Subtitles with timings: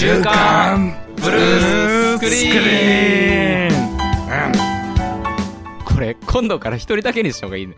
[0.00, 3.70] 週刊ブルースクリーン。
[5.84, 7.74] これ今度から一人だけにした方がいいね。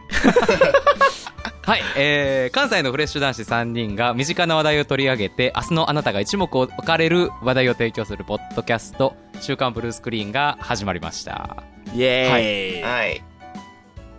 [1.67, 11.65] はい、えー、関西のフレッシュ男子3人が身近な話題を取り上げて明日のあなたが一目置かれる話題を提供するポッドキャスト「週刊ブルースクリーン」が始まりました。
[11.93, 13.32] イエーイ、はい。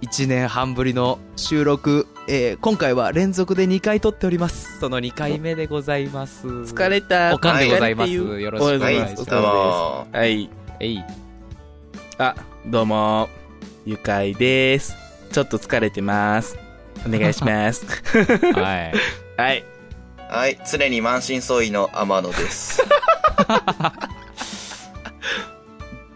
[0.03, 4.77] 1年半ぶりの収録、えー、今回は連続で2回撮っております。
[4.79, 6.45] その2回目でございます。
[6.45, 7.33] 疲れた。
[7.33, 8.11] おかんでございます。
[8.11, 9.31] よろしくお願いします。
[9.31, 10.49] はい。
[10.81, 11.01] えい。
[12.17, 12.35] あ
[12.65, 13.29] どうも。
[13.85, 14.97] ゆかいです。
[15.31, 16.57] ちょっと疲れてます。
[17.07, 17.85] お願いします。
[18.55, 18.93] はい。
[19.37, 19.63] はい。
[20.29, 20.59] はい。
[20.69, 22.83] 常に満身創痍の天野です。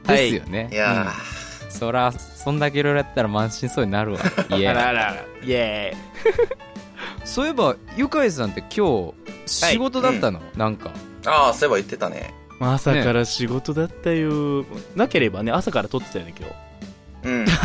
[0.08, 0.76] ですよね、い。
[0.76, 0.92] や
[1.32, 1.37] うん
[1.78, 4.20] そらそんだけいろいろやったら満身創痍になるわ。
[4.58, 5.26] いあらやあらあら。
[5.44, 5.96] イエ
[7.24, 9.14] そういえばゆかいさんって今日
[9.46, 10.92] 仕事だったの、なんか。
[11.22, 11.30] ー。
[11.30, 12.34] ああ、そういえば言ってたね。
[12.60, 14.66] ーイ朝から仕事だったよ、
[14.96, 16.56] なければね朝から撮ってたよね今日。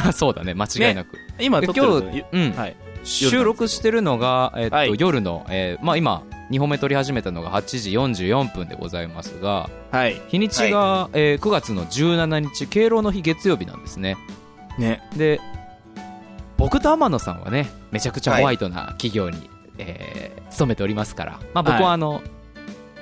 [0.05, 0.13] うん。
[0.13, 2.53] そうだね間違いなく、で今撮ってる今のゆうん。
[2.53, 2.77] はい。
[3.05, 4.95] 収録してるのが、えっとはい。
[4.99, 6.23] 夜の、えーまあ、今
[6.53, 7.91] 2本目撮り始めたのが8時
[8.27, 10.21] 44分でございますがはい。
[10.29, 14.17] 日にちが、えー9月の17日敬老の日月曜日なんですね。
[14.79, 15.03] ね。
[15.17, 15.41] で
[16.57, 21.83] 僕と天野さんはねめちゃくちゃホワイトな企業に、えー勤めておりますから、まあ、僕はい。
[21.85, 22.21] はあの、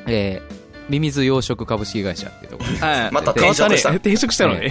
[0.06, 3.12] えーミミズ養殖株式会社っていうとこはい。
[3.12, 3.90] また転職した。
[3.90, 4.70] 転職したのね。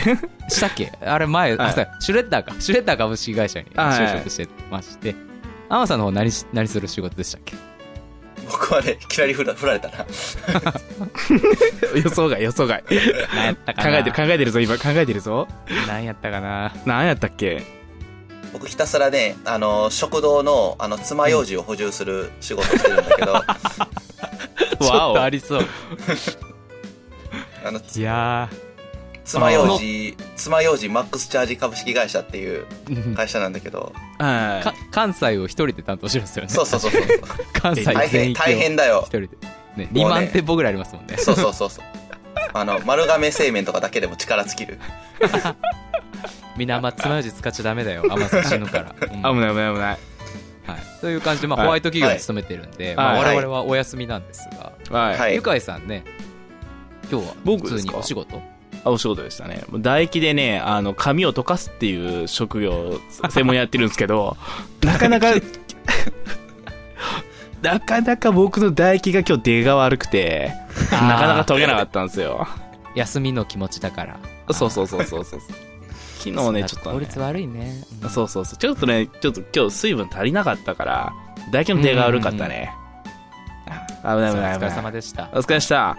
[0.49, 0.91] したっけ？
[1.02, 1.73] あれ前、はい。
[1.99, 2.55] シュレッダーか。
[2.59, 5.14] シュレッダー株式会社にはい就職してまして、
[5.69, 7.55] 天野さんの方何し何する仕事でしたっけ？
[8.50, 10.05] 僕はね、いきなり振ら振られたな。
[11.95, 12.81] 予想外予想外。
[12.83, 12.88] 考
[13.36, 13.97] 何やったかな。
[14.00, 14.78] えてる考えてるぞ今。
[14.78, 15.47] 考えてるぞ。
[15.88, 16.73] 何やったかな。
[16.86, 17.64] 何やったっけ？
[18.52, 23.45] 僕ひたすらね、あの、食堂の、あの、爪楊枝を補充する仕事をしてるんだけど、 あ
[24.80, 25.61] ちょっとありそう。
[27.72, 28.50] の、いや
[29.30, 36.49] 爪楊枝、爪楊枝マックスチャージ株式会社っていうー会社なんだけど、はか関西を一人で担当してるんですよね。
[36.49, 37.02] そうそうそうそう。
[37.54, 38.43] 関西大変、全域を。
[38.43, 39.04] 大変だよ。
[39.05, 39.09] 一。
[39.09, 39.30] 人で、ね、
[39.76, 39.89] もうね。
[39.92, 41.15] 2万店舗ぐらいありますもんね。
[41.17, 41.86] そうそうそうそう。
[42.54, 44.80] あの、丸亀製麺とかだけでも力尽きる。
[46.58, 48.05] みんなあんま爪楊枝使っちゃダメだよ。
[48.09, 49.08] 甘さ死ぬから、 うん。
[49.08, 49.98] い危ない危ない危ない。
[50.65, 51.67] はい、という感じで、まあ、はい。
[51.67, 53.36] ホワイト企業に勤めてるんで、まあ、はい。
[53.36, 54.49] 我々はお休みなんです
[54.89, 55.36] が、はい、はい。
[55.36, 56.04] ゆかいさんね
[57.11, 58.37] 今日は普通にお仕事？
[58.37, 59.64] あお仕事でしたね。
[59.72, 64.38] 唾液でね、あの、髪を溶かすっていう職業を専門にやってるんですけど、
[64.84, 65.34] なかなか、
[67.62, 70.54] なかなか僕の唾液が今日出が悪くて、
[70.92, 72.48] なかなか溶けなかったんですよ。
[72.95, 74.17] 休みの気持ちだから
[74.52, 75.40] そうそうそうそうそう。
[76.20, 78.58] 昨日ね、ちょっとね、効率悪いね、うんそうそうそう。
[78.58, 81.14] ちょっとね、ちょっと今日水分足りなかったから、
[81.48, 82.73] 唾液の出が悪かったね。
[84.02, 84.56] 危ない危ない危ない。
[84.56, 85.98] お疲れ様でしたお疲れでした。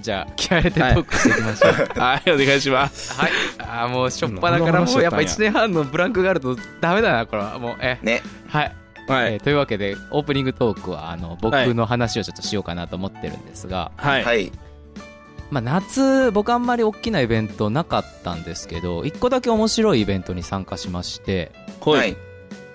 [0.00, 3.18] じゃあ気合入れてトークしていきましょう はい、お願いします。
[3.18, 8.22] はいあーもうしょっぱなからもうやっぱ1年半のブランクがあるとダメだなこれはもうえね。
[8.48, 8.72] はい
[9.08, 9.34] はい。
[9.34, 14.24] えーというわけでオープニングトークはあの僕はいの話をちょっとしようかなと思ってるんですが、はい。
[14.24, 14.52] はい。
[15.50, 22.16] まあ、夏僕あんまり大きなイベントなかったんですけど1個だけ面白いイベントに参加しましてははいい。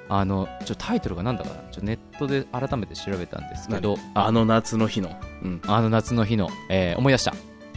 [0.10, 1.72] あのちょタイトルがなんだかな？
[1.72, 5.16] ちょネットで改めて調べたんですけどあの夏の日の。
[5.44, 5.62] うん。
[5.68, 7.34] あの夏の日の、えー思い出した、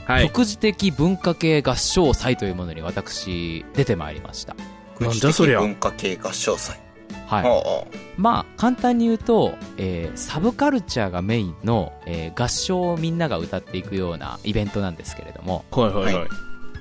[0.06, 0.28] はい。
[0.28, 4.56] 副次的文化系合唱祭というものに私出てまいりました
[4.98, 6.80] なんだそりゃ文化系合唱祭。
[7.26, 16.28] はい、おうおうまあ簡単に言うと、えーサブカルチャーがメインの、えー合唱をみんなが歌っていくようなイベントなんですけれどもはいはいはい。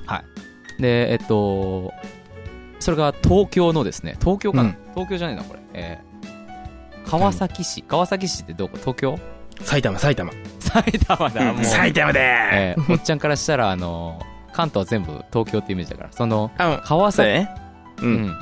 [0.07, 0.23] は
[0.77, 1.93] いでえっと
[2.81, 4.77] それが東京のですね東京かな、うん。
[4.93, 6.11] 東京じゃねえなこれ、えー
[7.09, 7.81] 川崎市。
[7.81, 8.77] 川崎市ってどこ？
[8.77, 9.19] 東京？
[9.61, 10.31] 埼玉埼玉。
[10.59, 11.55] 埼玉だ、うん。
[11.57, 14.19] もう、埼玉でえーおっちゃんからしたらあの
[14.53, 17.49] 関東は全部東京ってイメージだからそのあ川崎、ね。
[18.01, 18.05] う。
[18.05, 18.13] うん。
[18.27, 18.35] ん、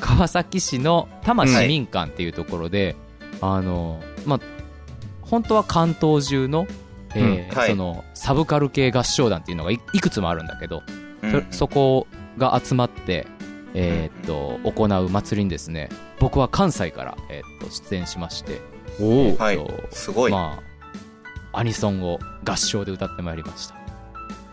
[0.00, 2.96] 川崎市の多摩市民館っていうところで、
[3.40, 4.40] あのまあ
[5.22, 6.66] 本当は関東中の,、
[7.14, 7.56] えーうん。
[7.56, 7.70] はい。
[7.70, 10.82] そのサブカル系合唱団っていうのがいいくつもあるんだけど、
[11.50, 12.06] そこ
[12.38, 13.26] が集まって、
[13.78, 18.60] えーっと行う祭りにですね僕は関西から、えーっと出演しまして、
[19.00, 19.36] おお。
[19.36, 20.32] はいえーっとすごい。
[20.32, 20.58] ま
[21.52, 23.74] あアニソンを合唱で歌ってまいりました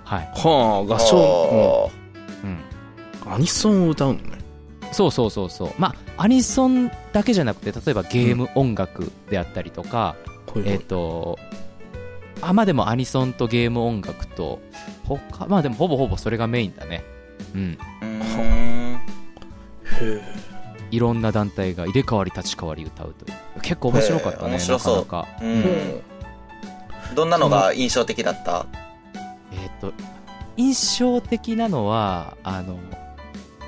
[0.05, 1.91] はい、はあ、合唱？
[2.43, 4.37] うん、うんアニソンを歌うのね。
[4.91, 10.15] そうそうそうそうまあアニソンだけじゃなくて例えばゲーム音楽であったりとか、
[10.65, 11.39] えっ、と
[12.41, 14.61] あまあでもアニソンとゲーム音楽と
[15.03, 17.03] 他まあでもほぼほぼそれがメインだね
[17.55, 18.92] うんうーん。
[20.91, 23.61] いろんな団体が入れ替わり立ち替わり歌うという。
[23.61, 24.95] 結構面白かったね面白そう。
[24.97, 25.27] なかなか。
[25.41, 26.01] うん。
[27.15, 28.65] どんなのが印象的だった？
[29.79, 29.93] と
[30.57, 32.77] 印象的なのはあの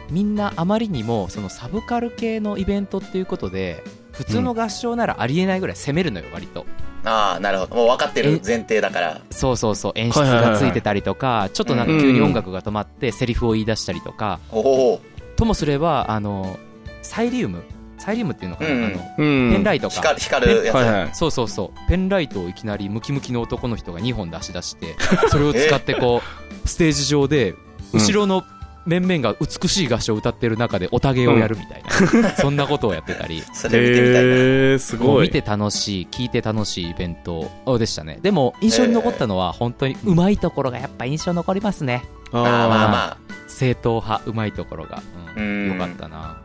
[0.09, 6.65] みんなあまりにもそのサブカル系のイベントっていうことで普通の合唱ならありえないぐらい攻めるのよ割と。
[7.03, 7.75] ああ、なるほど。
[7.75, 9.21] もう分かってる前提だから。
[9.29, 9.91] そうそうそう。
[9.95, 14.39] 演出がついてたりとかちょっとなんか急に音楽が止まってセリフを言い出したりとか。
[14.51, 15.01] おお。
[15.35, 16.57] ともすればあの
[17.01, 17.63] サイリウム
[17.97, 19.51] サイリウムっていうのかな、うんあのうん。
[19.51, 20.75] ペンライトが光光るやつ。
[20.75, 21.15] はいはい。
[21.15, 24.95] そうそうそうペンライトをいきなりムキムキの男の人が2本出し出して
[25.29, 26.21] それを使ってこ
[26.63, 27.55] う ステージ上で
[27.93, 28.43] 後ろの
[28.85, 31.83] 面々が美しい合唱を歌ってる中でおたげをやるみたい
[32.21, 34.19] な、 そんなことをやってたりそれ見てみたいな。
[34.19, 35.27] へえ、すごい。
[35.27, 37.49] 見て楽しい聞いて楽しいイベント
[37.79, 43.24] でしたねでも印象に残ったのは本当にうまいところがやっぱ印象残りますねあまあまあまあ。
[43.57, 45.01] 正統派うまいところが、
[45.35, 45.69] ううん。
[45.69, 46.41] ん、よかったな。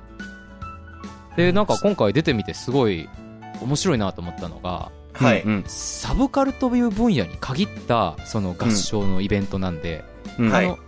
[1.37, 3.09] でなんか今回出てみてすごい
[3.63, 5.43] 面白いなと思ったのがはい。
[5.43, 5.65] うん。
[5.67, 10.05] サブカルという分野に限ったその合唱のイベントなんで、
[10.39, 10.51] うん。
[10.51, 10.79] はいあの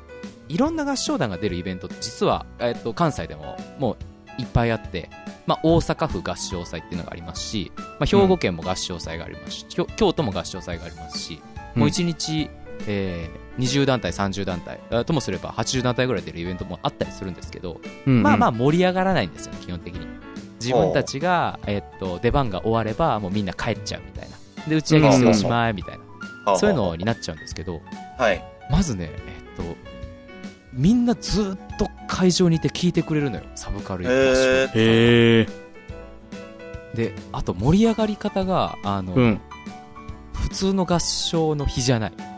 [0.49, 0.59] い。
[0.59, 3.97] ろんな合唱団が出るイベントって実は、えっと関西でもも
[4.39, 5.11] ういっぱいあって、
[5.47, 11.41] まあ、大阪府合唱祭っていうのがありますし、まあ、兵庫県も合唱祭がありますし、京京都も合唱祭がありますし、
[11.75, 12.49] もう1日、
[12.87, 20.07] えー20団体、30団体あともすれば80団体ぐらい出るイベントもあったりするんですけど、うんまあまあ盛り上がらないんですよね基本的に。
[20.61, 24.37] 自分たちが、えっと出番が終わればもうみんな帰っちゃうみたいな。
[24.69, 25.99] で打ち上げしておしまいみたい
[26.47, 27.81] な、そういうのになっちゃうんですけど
[28.19, 28.45] はい。
[28.71, 29.77] まずねえっと
[30.73, 33.43] みんなずっと会場にいて聞いてくれるのよ。
[33.55, 34.09] サブカルへ
[34.75, 35.47] え。
[36.95, 39.41] であと盛り上がり方があの、うん。
[40.33, 42.13] 普通の合唱の日じゃない。
[42.17, 42.32] ほ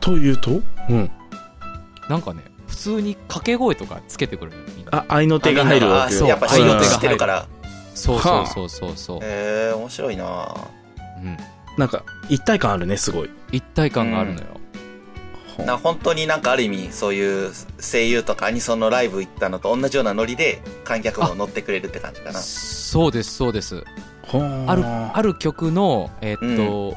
[0.00, 0.60] というと？
[0.88, 1.10] うん。
[2.08, 4.52] なんかね普通に掛け声とかつけてくる
[4.90, 5.40] あ、愛のう。
[5.40, 7.46] 手が入るわあけそうやっぱ仕事知ってるから。
[7.94, 10.52] そうそうそうそうそう、へえー、面白いな。
[11.22, 11.36] うん、
[11.78, 13.30] なんか、一体感あるね、すごい。
[13.52, 14.46] 一体感があるのよ、
[15.64, 22.40] な本当になんかある意味そういう声優とかアニソンのライブ行ったのと同じようなノリで観客も乗ってくれるって感じかな。
[22.40, 23.84] そうですそうです。
[24.66, 26.96] あるある曲の、えーっと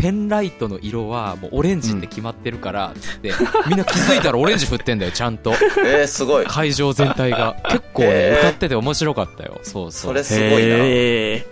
[0.00, 3.32] ペンライトの色はもうオレンジって決まってるからつって、
[3.68, 5.52] みんな気づいたらオレンジ振ってんだよちゃんと
[5.84, 6.46] えー、すごい。
[6.46, 10.58] 会場全体が結構ね、歌ってて面白かったよそうそそうれすごいな。
[10.58, 11.46] へえ。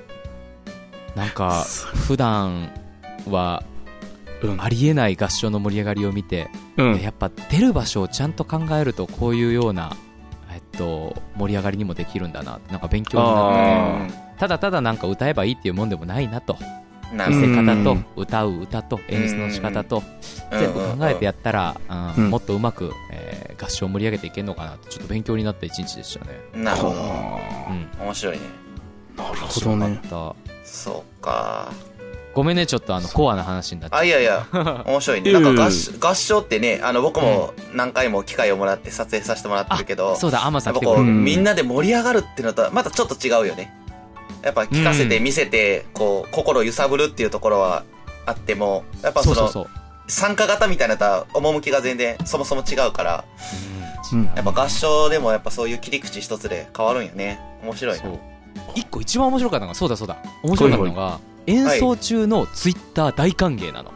[1.14, 1.64] なんか
[2.06, 2.70] 普段
[3.28, 3.62] は
[4.40, 4.62] うん。
[4.62, 7.00] ありえない合唱の盛り上がりを見て、うん。
[7.00, 9.96] やっぱ出る場所をちゃんと考えるとこういうような、
[10.52, 16.56] えっと、盛り上がりにもできるんだなってなんか勉強になってねただただなんか歌えばいいっていうもんでもないなと
[17.12, 17.46] 見せ。
[17.54, 20.02] 方と歌う歌と演出の仕方と
[20.50, 21.76] 全部考えてやったら、
[22.16, 26.40] もっとうまく、えー合唱を盛り上げていけるのかなとちょっと勉強になった一日でしたね。
[26.54, 26.94] なるほど。
[26.94, 28.42] うん、面白いね。
[29.16, 30.00] なるほどね。
[30.64, 31.72] そうか。
[32.34, 34.46] ごめんねちょっとあのコアな話になっちゃっあ、いやいや、
[34.86, 35.30] 面白いね。
[35.32, 43.74] うんなんか合唱合唱ってね、あの、僕も何回も機会をもらって撮影させてもらってるけど、たそうだアマさん来てくれるうんみんなで盛り上がるっていうのとはまたちょっと違うよね。
[44.42, 47.84] やっぱ聞かせて見せて、こう、心揺さぶるっていうところは
[48.26, 49.78] あっても、やっぱその、そうそうそう。
[50.08, 53.24] 参加型みたいなのとは趣が全然そもそも違うから、
[54.12, 54.20] うん。
[54.20, 57.38] うんやっぱ合唱でもやっぱそういう切り口一つで変わるんよね。
[57.62, 58.04] 面白いな。
[58.74, 60.16] 一個一番面白かったのがそうだそうだ。
[60.42, 63.92] 面白かったのが演奏中のツイッター大歓迎なの、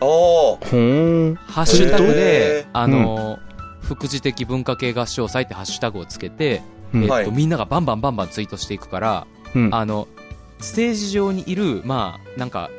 [0.00, 0.68] おー。
[0.68, 1.30] ほー。
[1.32, 1.34] ん。
[1.36, 3.38] ハッシュタグへでー、あの
[3.82, 6.62] 副次的文化系合唱祭ってハッシュタグをつけて、
[6.92, 7.02] うん。
[7.02, 7.30] えっとはい。
[7.30, 9.74] みんながバンバンバンバンツイートしていくから、うん。
[9.74, 10.08] あの
[10.60, 12.70] ステージ上にいるまあなんか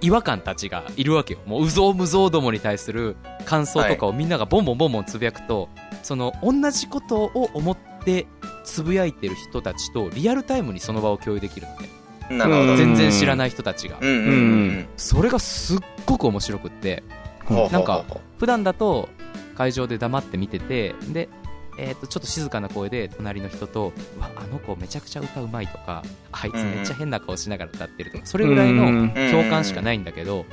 [0.00, 5.68] 違和感たちがいるわけよもううぞうむぞうどもに対する感想とかをみんながボンボンボンボンつぶやくと、
[6.02, 8.26] その同じことを思って
[8.64, 11.88] つぶやいてる人たちとリアルタイムにその場を共有できるのね
[12.38, 12.72] なるほど。
[12.72, 14.88] うん全然知らない人たちが、うんうんうんうん。
[14.96, 17.02] それがすっごく面白くって
[17.44, 18.04] ほうほうほうなんか
[18.38, 19.08] 普段だと
[19.54, 21.28] 会場で黙って見ててで、
[21.78, 26.02] えー、とちょっと静かな声で隣の人と「うわあの子めちゃくちゃ歌うまい」とか
[26.32, 30.46] 「あいつめっちゃ変な顔しながら歌ってる」とかそれぐらいのうん共感しかないんだけど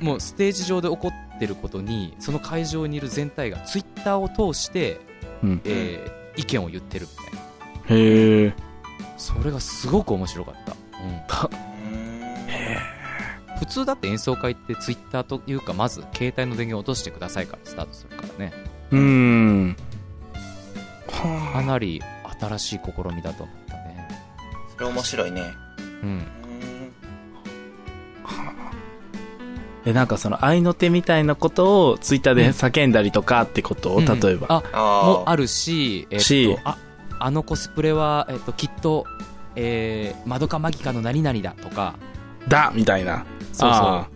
[0.00, 5.00] もうステージ上で起こってることにその会場にいる全体がツイッターを通して、
[5.42, 5.60] うん。
[5.64, 8.02] えー意見を言ってるみたいな。
[8.02, 8.54] へえ。
[9.16, 11.20] それがすごく面白かった、うん、うん
[13.58, 15.22] 普通だって演奏会ってツイッター。
[15.22, 17.86] というかまず携帯の電源を落としてくださいからスター。
[17.86, 18.52] トするからね
[18.90, 19.76] うーん。
[21.54, 22.02] かはなり
[22.40, 24.08] 新しい試みだと思ったね。
[24.76, 25.42] それ面白いね。
[26.02, 26.08] うん。
[26.08, 26.26] うん。
[29.86, 33.94] え、なんかその愛の手みたいなことをツイッターで叫んだりとかってこと？
[33.94, 34.04] を、うん。
[34.04, 34.46] 例えば。
[34.72, 36.54] あもああるし、えっし。
[36.54, 36.78] と、あ
[37.20, 39.06] あのコスプレは、えっと、きっと、
[39.56, 41.94] えー、マドカマギカの何々だとか。
[42.48, 43.24] だみたいな。
[43.52, 43.70] そうそう。
[43.70, 44.08] あ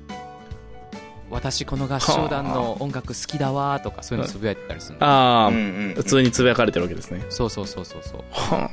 [1.31, 5.07] 私この合唱団の音楽好きだわとかそういうのつぶやいてたりするの。
[5.07, 5.59] ああ、うんう
[5.91, 7.25] ん普通につぶやかれてるわけですね。
[7.29, 8.25] そうそうそうそうそう。
[8.33, 8.71] はあ。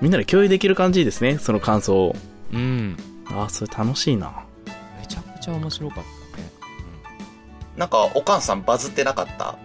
[0.00, 2.16] みんなで共有できる感じですね、その感想を。
[2.52, 2.96] うん。
[3.30, 4.30] ああ、それ楽しいな。
[5.00, 6.50] めちゃくちゃ面白かったね、
[7.76, 9.56] なんか、おかんさんバズってなかった？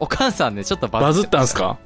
[0.00, 1.42] お母さんねちょっとバズった。
[1.42, 1.78] んすか？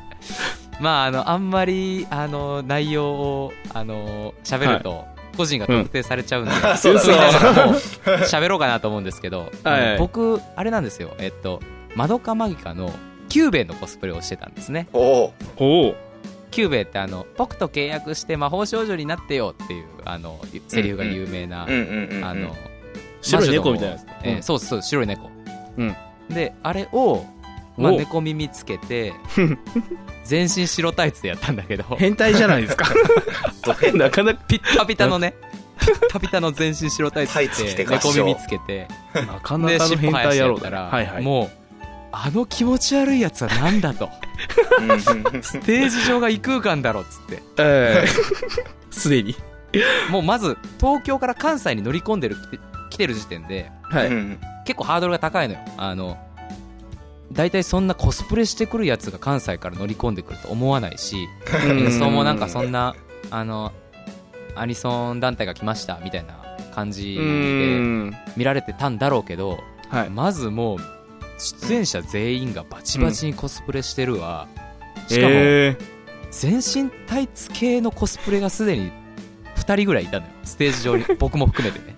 [0.80, 5.04] まああのあんまりあの内容をあの喋ると、
[5.36, 11.14] 個人が特定されちゃうんで、うだ言いながらもう喋ろうかなと思うんですけど、はい僕あれなんですよ。
[11.18, 11.60] えっと
[11.94, 12.92] マドカマギカの
[13.28, 14.88] キュゥべえのコスプレをしてたんですね。
[14.92, 15.94] おおおお。
[16.50, 21.66] キュゥべえってあの僕と契約して魔法少女になってよっていうあのセリフが有名な、
[23.20, 24.06] 白い猫みたいなやつ。
[24.24, 25.30] えーそうそう白い猫、
[25.76, 25.96] うん。
[26.28, 27.24] であれを、
[27.80, 29.12] まあ、お猫耳つけて
[30.24, 32.86] 全身白タイツでやったんだけど変態じゃないですか。
[33.94, 35.34] なかなか、ピッタピタのね
[35.80, 41.22] ピッタピタの全身白タイツタイツ着着てて合唱猫耳つけてなかなでかの変尻尾生やし態野郎だてやったら、はいはい。
[41.22, 41.50] もう
[42.12, 44.10] あの気持ち悪いやつはなんだと
[45.42, 48.08] ステージ上が異空間だろっつってええ
[48.90, 49.36] すでに。
[50.10, 52.36] もうまず東京から関西に乗り込んでる
[52.90, 54.08] 来てる時点ではい。
[54.08, 56.16] うん結構ハードルが高いのよあの
[57.32, 61.28] 大体そんなコスプレしてくるやつが関西から乗り込んでくると思わないし
[61.64, 62.96] 演奏もなんかそんな
[63.30, 63.72] あの
[64.56, 66.40] アニソン団体が来ましたみたいな
[66.74, 68.16] 感じうでん。
[68.36, 69.58] 見られてたんだろうけど
[69.90, 70.10] はい。
[70.10, 70.78] まずもう
[71.38, 74.46] 出演者全員がバチバチにコスプレしてるわ、
[75.08, 75.76] しかもえ。
[76.30, 78.92] 全身タイツ系のコスプレがすでに
[79.56, 80.32] 2人ぐらいいたのよ。
[80.44, 81.04] ステージ上に。
[81.18, 81.96] 僕も含めてね。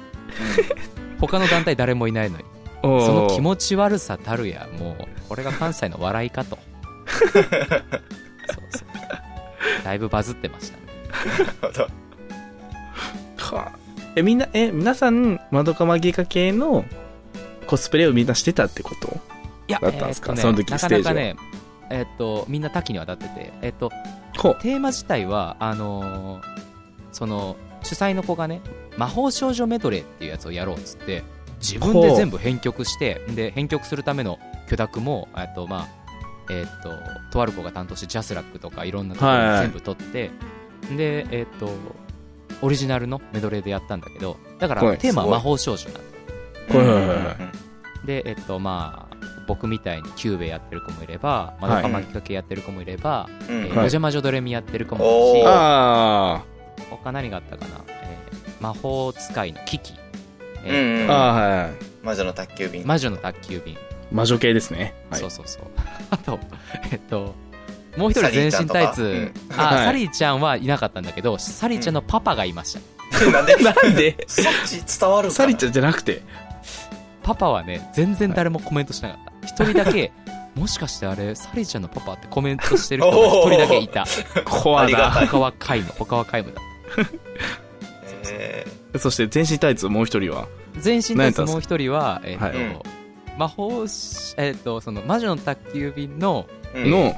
[1.20, 2.44] 他の団体誰もいないのに
[2.82, 6.58] その気持ち悪さたるやもうこれが関西の笑いかと。
[7.32, 7.42] そう
[8.70, 9.84] そう。
[9.84, 10.84] だいぶバズってましたね。
[11.38, 11.82] なるほど。
[13.56, 13.72] はあ。
[14.16, 16.84] え、みんな、え、皆さん、まどかマギカ系の
[17.66, 19.08] コスプレをみんなしてたってこと？
[19.68, 20.32] いやだったんですか？
[20.32, 21.36] えーねその時なかステージはなかね
[21.90, 23.90] えーっとみんな多岐にわたっててえーっと。
[24.60, 26.42] テーマ自体はあのー
[27.12, 28.60] その主催の子がね
[28.96, 31.22] 魔法少女メドレーっていうやつをやろうっつって
[31.62, 34.38] 自分で全部編曲してで編曲するための
[34.69, 35.88] 許諾もえっとまあ
[36.52, 36.90] えっと
[37.33, 40.31] とある子が担当して JASRAC とかいろんなところ全部取って、
[40.97, 41.71] でえっと
[42.61, 44.99] オリジナルのメドレーでやったんだけどだからはい。
[44.99, 46.00] テーマは魔法少女なんだ。
[46.78, 46.87] はい。
[46.87, 49.16] はいはいはいでえっとまあ
[49.47, 53.57] 僕みたいにキュゥべえやってる子もいればまどかマギカ系やってる子もいれば、うん。
[53.57, 53.87] うんえーはい。
[53.87, 55.49] おジャ魔女どれみやってる子もいるしおー。
[55.49, 56.42] あ
[56.90, 59.95] 他何があったかな、えー魔法使いのキキ、
[60.64, 60.76] えうん。
[61.00, 61.11] ーうん。
[61.11, 61.14] あ。
[61.14, 61.73] ああ、はいはい。
[62.02, 62.87] 魔女の宅急便。
[62.87, 63.76] 魔女の宅急便、
[64.11, 64.95] 魔女系ですね。
[65.11, 65.21] はい。
[65.21, 65.31] そう。
[65.31, 65.62] そうそう。
[66.11, 66.38] あと
[66.90, 67.35] えっと
[67.97, 69.85] もう一人全身タイツ、あ、はい。
[69.85, 72.78] サリーちゃんはいなかったんだけどサリーちゃんのパパがいまし
[73.12, 73.57] た、なんで？
[73.57, 74.25] なんで？
[74.26, 76.23] そっち伝わるサリちゃんじゃなくて？
[77.23, 79.47] パパはね全然誰もコメントしなかった。
[79.47, 80.11] 一人だけ
[80.57, 84.04] もしかしてあれサリーちゃんのパパってコメントしてる人が一人だけいた。
[84.45, 84.85] 怖だ。
[84.85, 85.26] ありがたい。
[85.26, 86.61] 他は皆無他は皆無だ。
[88.31, 88.62] え
[88.99, 90.49] そして全身タイツもう一人は？
[90.78, 92.78] 全身タイツもう一人はえっと、はいうん
[93.38, 97.16] 魔法しえっとその魔女の宅急便のーうんの、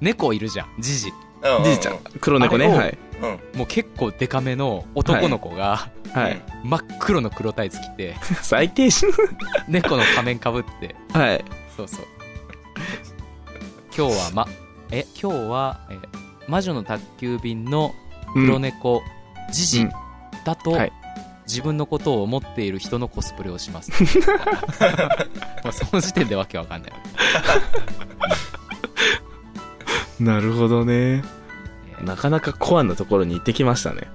[0.00, 1.12] 猫いるじゃんジジ
[1.42, 1.98] うんうんじいちゃん。
[2.20, 2.66] 黒猫ね？
[2.68, 2.98] はい。
[3.22, 6.42] うんもう結構デカめの男の子が、はい。
[6.64, 9.06] 真っ黒の黒タイツ着て 最低し。
[9.68, 11.44] 猫の仮面かぶってはい。
[11.76, 12.04] そうそう
[13.96, 14.48] 今日はま
[14.90, 15.98] え今日は、え
[16.48, 17.94] 魔女の宅急便の
[18.34, 19.02] 黒猫、
[19.52, 19.90] ジジうん
[20.44, 20.92] だと、はい
[21.46, 23.90] 自分のことを思っている人のコスプレをします。
[25.64, 26.92] まあその時点でわけわかんない、
[30.20, 30.94] なるほどね。
[30.94, 32.04] えー。
[32.04, 34.08] なかなかコアなところに行ってきましたね。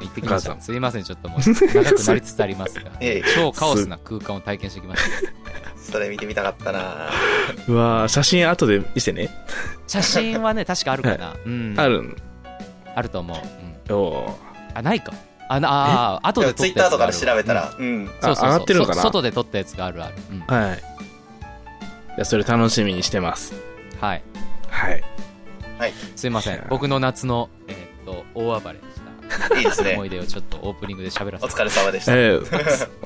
[0.00, 0.60] 行ってきました。
[0.60, 1.54] すいませんちょっともう長
[1.92, 2.90] くなりつつありますが。
[3.34, 5.90] 超カオスな空間を体験してきました。
[5.92, 7.10] それ見てみたかったな。
[7.68, 9.30] うわー写真後で見せてね。
[9.86, 11.74] 写真はね確かあるかな、うん。
[11.76, 12.16] あるん。
[12.94, 13.38] あると思う、
[13.90, 13.96] うん。
[13.96, 14.32] おー。
[14.74, 15.12] あないか
[15.48, 15.68] あな
[16.16, 17.56] あー後で撮ツイッターとかで調べたうん。
[17.56, 18.06] ら、うん。
[18.06, 18.44] そうそうそう。
[18.46, 19.02] あ上がってるのかな？
[19.02, 20.40] そ外で撮ったやつがあるある、うん。
[20.40, 20.82] はい。
[22.18, 23.54] じそれ楽しみにしてます。
[24.00, 24.22] はい。
[24.68, 25.02] はい。
[26.16, 26.54] すいません。
[26.54, 28.82] いや僕の夏のえーっと大暴れし
[29.48, 29.94] たいいですね。
[29.94, 30.06] 思。
[30.06, 31.52] い出をちょっとオープニングで喋らせて。
[31.52, 32.16] お疲れ様でした。
[32.16, 32.36] ええ。
[32.36, 32.40] お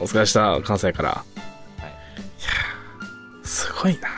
[0.04, 1.10] 疲れした、 関西から。
[1.10, 1.82] い。
[1.82, 4.08] やーすごいな。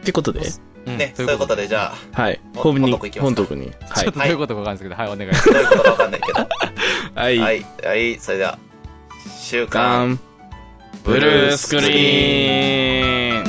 [0.00, 0.40] ってことで、
[0.86, 0.98] うん。
[0.98, 2.40] ね、そういうことで、じゃあ、はい。
[2.58, 3.66] ほ本に本徳に。
[3.66, 4.12] はいちょっ。
[4.12, 5.52] とどういうことかわかんないですけど、はい、お願いします。
[5.52, 6.38] どういうことかわかんないけど。
[7.14, 7.38] はい。
[7.38, 8.58] はい、はい、それでは、
[9.40, 10.20] 週ガ刊、ン、
[11.04, 13.44] ブルースクリーン。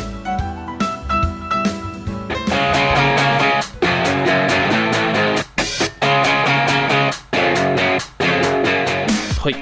[9.40, 9.56] はい。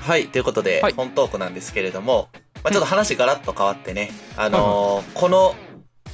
[0.00, 2.28] はい、ということで、はい本トークなんですけれども、
[2.62, 5.54] まあちょっと話ガラッと変わってね、あのーこの、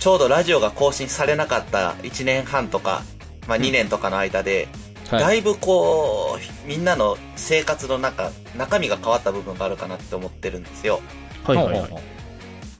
[0.00, 3.02] ちょうどラジオが更新されなかった1年半とか、
[3.46, 4.66] まあ2年とかの間で、
[5.10, 5.20] はい。
[5.20, 11.00] だいぶこう、みんなの生活の中、中身が変わった部分があるかなって思ってるんですよ。
[11.44, 11.90] はいはいはい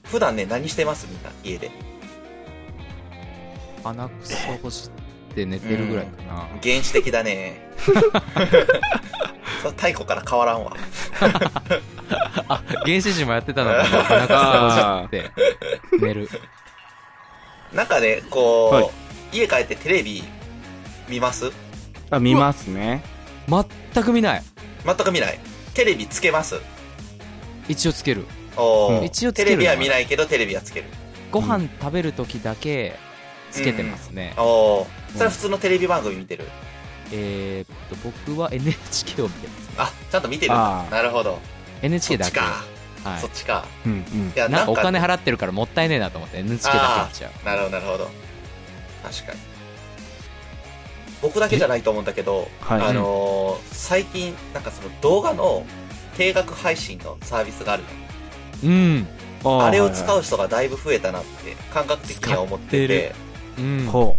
[0.05, 1.07] 普段ね、何してます？
[1.09, 1.71] みんな、家で。
[3.83, 4.89] 鼻くそほし
[5.35, 6.47] て寝てるぐらいかな。
[6.61, 7.69] 原始的だね。
[9.61, 10.75] そう太古から変わらんわ。
[12.49, 14.37] あ、原始人もやってたのかな鼻くそ
[14.97, 15.31] ほして
[16.01, 16.27] 寝る。
[17.73, 18.89] なんかね、こう、はい
[19.33, 20.25] 家帰ってテレビ
[21.07, 21.53] 見ます？
[22.09, 23.01] あ、見ますね。
[23.47, 24.43] 全く見ない。
[24.85, 25.39] 全く見ない。
[25.73, 26.59] テレビつけます？
[27.69, 28.25] 一応つける。
[28.57, 30.87] おーうん一応つけるテレビは見ないけどテレビはつける。
[31.31, 32.97] ご飯食べるときだけ
[33.51, 34.33] つけてますね。
[34.37, 36.43] おーそれは普通のテレビ番組見てる？
[37.13, 39.71] えーっと、僕は NHK を見てます。
[39.77, 40.85] あ、ちゃんと見てるあ。
[40.89, 41.39] ーなるほど。
[41.79, 42.31] そ NHK だけ。
[42.31, 42.63] っちか。
[43.03, 43.65] はそっちか。
[43.85, 44.31] うんうんい。
[44.35, 47.45] や、なんかお金ね払ってるからもったいねえなと思って NHK だけ見ちゃう。
[47.45, 48.09] なるほど、なるほど。
[49.03, 49.39] 確かに。
[51.21, 55.65] 僕だけじゃないと思うんだけど、はいあのー最近、なんかその動画の
[56.17, 57.83] 定額配信のサービスがある
[58.63, 59.07] うん。
[59.43, 60.19] ああれを使う。
[60.19, 63.15] う人がだいぶ増えたなって感覚的には思っててて、
[63.59, 63.85] うん。
[63.91, 64.17] ほ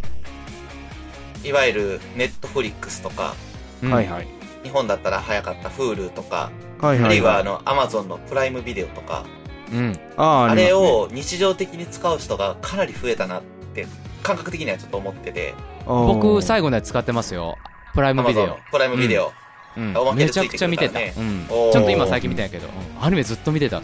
[1.44, 3.34] いわゆるネットフリックスとか、
[3.82, 4.28] はいはい。
[4.62, 6.50] 日本だったら早かった Hulu とか、
[6.82, 7.04] はいはい。
[7.06, 9.24] あるいはあの Amazon のプライムビデオとか、
[9.72, 9.98] うん。
[10.18, 13.86] ああ、れ、を日常的に使う人がかなり増えたなって
[14.22, 15.54] 感覚的にはちょっと思ってて、
[15.86, 17.56] 僕、後最後のやつ使ってますよ。
[17.94, 18.58] プライムビデオ。
[18.70, 19.32] プライムビデオ。
[19.76, 20.98] うんおまけめちゃくくちゃ見てた。
[21.00, 21.46] うん。
[21.72, 23.80] ちゃんと今最近見てないけど、うんアニメずっと見てた。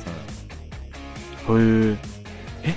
[1.47, 1.97] そのへえ。
[2.65, 2.75] え？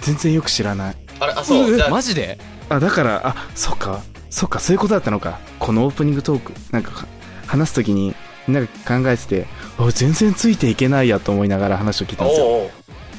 [0.00, 0.96] 全然よく知らない。
[1.20, 2.38] あれ、あ、そう、マジで？
[2.68, 4.02] あ、だから、あ、そっか。
[4.28, 5.38] そっか、そういうことだったのか。
[5.58, 7.06] このオープニングトーク、なんか、
[7.46, 8.14] 話すときに、
[8.48, 9.46] みんなが考えてて、
[9.78, 12.46] あ全然ついていけないやと思いながら話を聞いたんですよ。
[12.46, 12.70] おうおう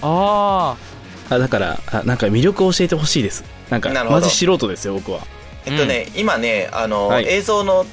[0.02, 0.78] あ
[1.30, 3.44] あ、だから、あなんか魅力を教えてほしいです。
[3.70, 5.22] なんか、マジ素人ですよ、僕は。
[5.66, 7.86] えっとね、今ね、あの、はい映像の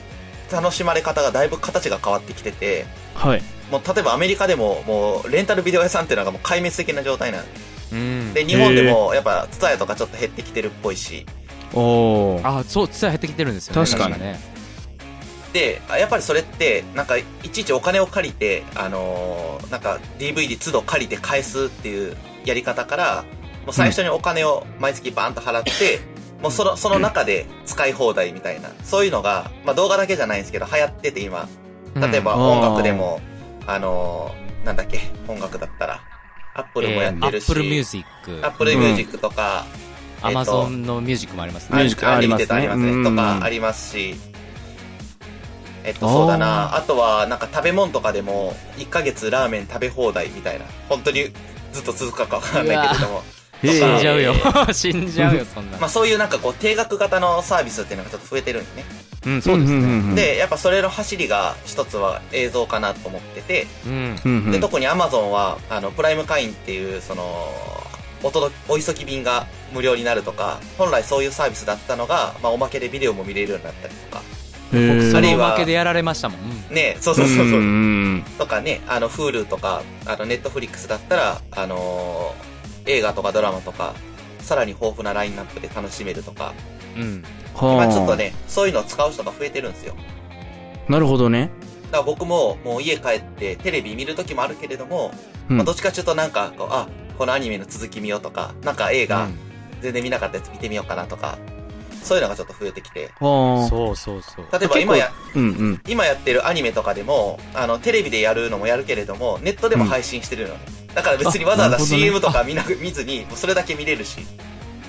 [0.50, 3.42] 楽しまれ方がだいぶ形が変わってきてて、はい。
[3.70, 7.50] もう例えばアメリカでも、もうレンタルビデオ屋さんっていうのがもう壊滅的な状態なんで。
[7.92, 7.96] ー。
[7.96, 7.96] う
[8.30, 8.34] ん。
[8.34, 11.24] で、日本でもやっぱ、ツタヤとかちょっと減ってきてるっぽいし、
[11.72, 12.58] おー。
[12.58, 13.88] あ、そう、ツタヤ減ってきてるんですよね。
[13.88, 14.40] 確かにね。
[15.52, 23.24] で、あやっぱりそれって、なんか、いちいちお金を借りて、あのーなんか DVD 都度借りて返すっていうやり方から、
[23.64, 25.70] もう最初にお金を毎月バーンと払って、
[26.42, 31.48] もうその、その中で使い放題みたいな、そういうのが、まあ動画だけじゃないんですけど、流行ってて今、
[31.94, 32.42] 例えばうん。
[32.42, 33.20] 音楽でも、
[33.66, 36.02] あのーなんだっけ、音楽だったら、
[36.54, 38.04] アップルもやってるし、Apple Music、
[38.42, 39.64] アップルミュージックとか、
[40.24, 41.78] えっと Amazon のミュージックもありますね。
[41.78, 42.58] ミュージックアありますね。
[42.58, 42.90] ンリミテッドありますね。
[42.90, 43.04] うん。
[43.04, 44.16] とかありますし、
[45.84, 46.76] えっと、そうだな。
[46.76, 50.64] あとは、なんか食べ物とかでも、1ヶ月ラーメン食べ放題みたいな。
[50.88, 51.32] 本当に
[51.72, 53.22] ずっと続くかかわからないけれども。
[53.62, 54.34] 死んじゃうよ
[54.68, 54.72] え。
[54.72, 58.84] 死んじゃうよ、 そんなまあそういうなんかこう、定額型のサービスっていうのがちょっと増えてるんですね。
[59.26, 60.02] うん、そうですね。
[60.02, 64.50] ね、で、やっぱそれの走りが一つは映像かなと思ってて、うん。
[64.50, 67.52] で、特に Amazon は、あの、プライム会員っていう、その、
[68.22, 74.22] お届お急ぎ便が無料になるとか、本来そういうサービスだったのが、まあおまけでビデオも見れるようになったりとか、
[74.72, 76.40] 僕、そあるいはのおまけでやられましたもん。
[76.40, 78.22] うんね、そうそうそうそう。
[78.38, 82.50] とかね、あの、Hulu とか、あの、Netflix だったら、あのー
[82.86, 83.94] 映画とかドラマとか、
[84.40, 86.54] さらに豊富なラインナップで楽しめるとか、
[86.96, 87.22] うん。
[87.54, 89.94] はあ今ちょっとね、そういうのを使う人が増えてるんですよ。
[90.88, 91.50] なるほどね。
[91.90, 95.12] だから僕も、もう家帰ってテレビ見る時もあるけれども、
[95.48, 99.38] うんまあ、どっちかっていうとなんかこう、あ、このアニメの続き見ようとか、なんか映画、うん
[99.80, 101.38] 全然見なかったやつ見てみようかなとか、
[102.02, 104.46] そういうのがちょっと増えてきて、はあそうそうそう。
[104.52, 105.82] 例えば今や、うんうん。
[105.88, 110.60] 今やってるアニメとかでも、あの、テレビでやるのもやるけれども、ネットでも配信してるのね。
[110.94, 114.26] だから別にわざわざ CM とか見なく、見ずに、もうそれだけ見れるし。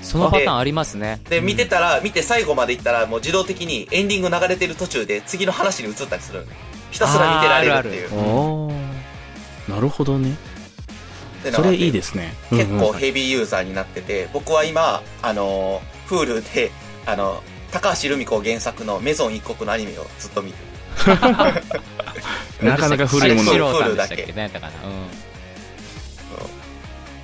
[0.01, 1.21] そのパターンありますね。
[1.29, 6.55] で、うん見てたら、見て最後まで行ったら、もう自動的にエンディング流れてる途中で次の話に移ったりするのね。
[6.91, 8.19] ひたすら見てられるっていう。
[8.19, 8.71] お
[9.69, 10.35] なるほどね。
[11.43, 12.33] でそれいいですね。
[12.49, 16.71] 結構うんうんヘビーユーザーになってて、僕は今、あの、Hulu で、
[17.05, 20.57] あの、高橋留美子原作のメゾン一国のアニメをずっと見て
[21.07, 21.15] る。
[22.67, 24.15] なかなか古いものあれシローさんでだけ？
[24.17, 24.73] け何やったかな？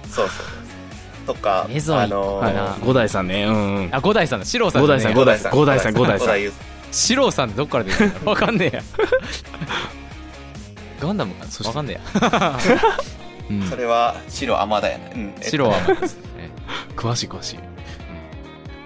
[0.09, 1.27] そうそう。
[1.27, 2.09] とか、メゾン
[2.81, 3.43] 五代さんね。
[3.45, 3.89] うん。
[3.91, 4.45] あ、五代さんだ。
[4.45, 6.27] シローさん五代さん、よ五代さん、五代さん、五代さん。
[6.29, 6.51] 代
[6.91, 8.31] シローさんってどっから出てるの？
[8.31, 8.83] わかんねえや。
[11.01, 11.67] ガンダムかな？
[11.67, 12.59] わかんねえや。
[13.49, 15.11] うんそれは白甘だよね。
[15.15, 15.21] うん。
[15.37, 16.21] えっとシローはですね。
[16.95, 17.59] 詳しい詳しい。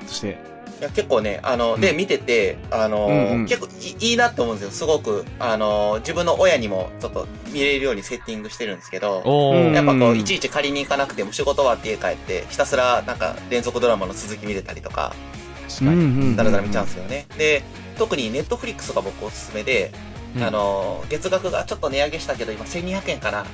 [0.08, 0.38] そして、
[0.82, 4.72] いや結構ね、あの、で、見てて、あの、うんうん結構いいいなって思うんですよ。
[4.72, 9.22] すごく、あの、自分の親にもちょっと見れるようにセッティングしてるんですけど、
[9.76, 15.13] やっぱこう、いちいち借りに行かなくても仕事終わって家帰って、ひたすらなんか連続ドラマの続き見れたりとか、
[15.70, 16.36] 確かに。
[16.36, 17.28] だらだら見ちゃうんですよね。
[17.38, 17.62] で、
[18.00, 19.91] 特にネットフリックスが僕おすすめで、
[20.36, 23.46] うんあの、月額がちょっと値上げしたけど、今1200円かな。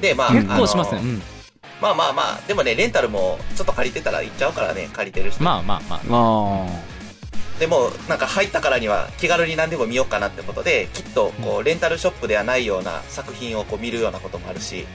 [0.00, 0.98] で、まあ、結構しますね。
[1.00, 1.22] あのうん。
[1.80, 5.42] まあまあまあ、でもね、レンタルもちょっと借りてたら行っちゃうからね、借りてる人。
[5.42, 6.66] まあまあまあ。
[6.66, 6.92] あ
[7.58, 14.86] でも、なんか入ったからには気軽に何でも見ようかなってことで、きっと、こう、レンタルショップではないような作品をこう見るようなこともあるし、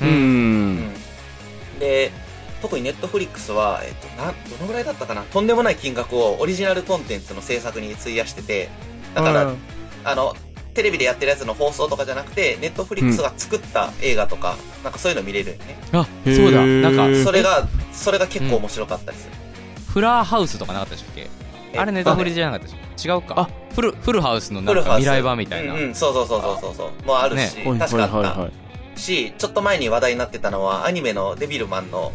[0.00, 0.04] あ。
[0.04, 0.08] う。
[0.08, 0.94] うんん。
[1.78, 2.10] で、
[2.62, 5.22] 特にネットフリックスは、えっと、なん、どのぐらいだったかな？
[5.22, 8.70] とんでもない金額をオリジナルコンテンツの制作に費やしてて、
[9.14, 9.52] だから、
[10.04, 10.34] あの、
[10.76, 15.78] テレビでやってるやつの放送とかじゃなくて、ネットフリックスが作った映画とか、なんかそういうの見れるよね。
[15.92, 16.64] あ、そうだ。
[16.64, 19.32] なんか、それが、それが結構面白かったりする。
[19.88, 21.28] フラーハウスとかなかったでしたっけ？
[21.72, 27.06] えあれネタフリじゃなかったでしょ違うかあフルフルハウスのなんか未来版みたいな、うんうん、そうそうそうそうそうそう。
[27.06, 28.16] もうあるし、確かあった。
[28.16, 29.00] はいはいはい。
[29.00, 32.12] し、ちょっと前に話題になってたのは、アニメのデビルマンの、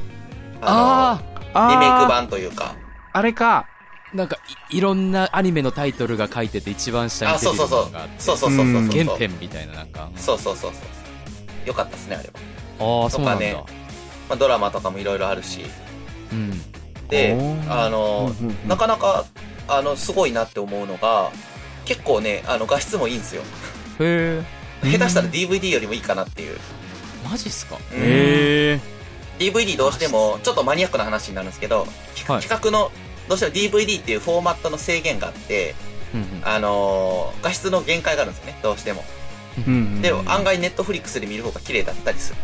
[0.61, 1.19] あ
[1.53, 2.75] あの、リメイクあ版というか、
[3.13, 3.67] あれか。
[4.13, 4.37] あなんか
[4.71, 8.07] いいろんなアニメのタイトルが書いてて一番下にあ、デビそうそうそうルマンがあっ。
[8.09, 9.03] てそうそうそうそうそう。
[9.03, 10.77] 原点みたいななんかそうそうそうそ
[11.65, 11.67] う。
[11.67, 12.29] よかったですね、あれ
[12.79, 13.03] は。
[13.03, 13.75] ああそうなんだ、とかね
[14.29, 15.65] まあ、ドラマとかもいろいろあるし。
[16.31, 16.61] うん
[17.09, 17.35] で
[17.67, 19.25] あの、うんうんうんなかなか、
[19.67, 21.29] あの、すごいなって思うのが、
[21.83, 23.41] 結構ね、あの、画質もいいんですよ。
[23.99, 24.41] へ
[24.83, 26.57] え下手したら DVD よりもいいかなっていう。
[27.29, 27.75] マジっすか？
[27.75, 27.99] うんへ
[28.75, 28.79] え。
[29.39, 31.85] DVD どうしても、ちょっとマニアックな話になるんですけど、は
[32.39, 32.91] い企画の、
[33.31, 35.73] どうしても DVD っていうフォーマットの制限があって、
[36.13, 39.05] うんあのー画質の限界があるんですよね、どうしても。
[39.65, 42.39] うんで、案外ネットフリックスで見る方が綺麗だったりする。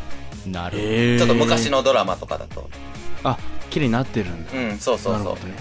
[0.45, 0.89] うんなるほど。
[0.89, 1.69] ちょっと昔。
[1.69, 2.69] のドラマとかだと。
[3.25, 3.37] あ、
[3.69, 4.51] 綺麗になってるんだ。
[4.53, 5.35] うん、そうそうそうなるほ。
[5.35, 5.55] どね。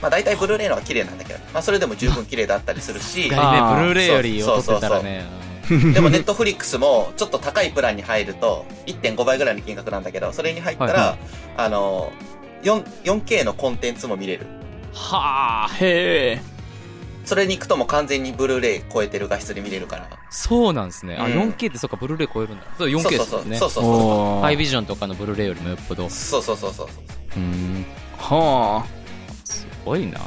[0.00, 11.16] まあ大体ブルーレイの方が綺麗なんだけど、まあそれでも十分綺麗だったりするし、ねブルーレイより劣ってたらねでもネットフリックスもちょっと高いプランに入ると1.5倍ぐらいの金額なんだけど、それに入ったら、はいは
[11.56, 14.46] あの、4 4K のコンテンツも見れる。
[14.92, 16.52] はあへえ。
[17.24, 20.08] それに行くともう完全にブルーレイ超えてる画質で見れるから。
[20.30, 21.16] そうなんですね。
[21.18, 21.32] あ、うん。
[21.32, 22.64] 4K ってそっかブルーレイ超えるんだ。
[22.76, 23.56] そう 4K ですね。
[23.56, 24.42] そうそうそう。
[24.42, 26.06] ハイビジョンとかのブルーレイよりもよっぽど。
[26.06, 27.02] うそうそうそうそうそ
[27.36, 27.38] う。
[27.38, 27.84] ーん。
[28.18, 28.84] は
[29.44, 30.20] すごいな。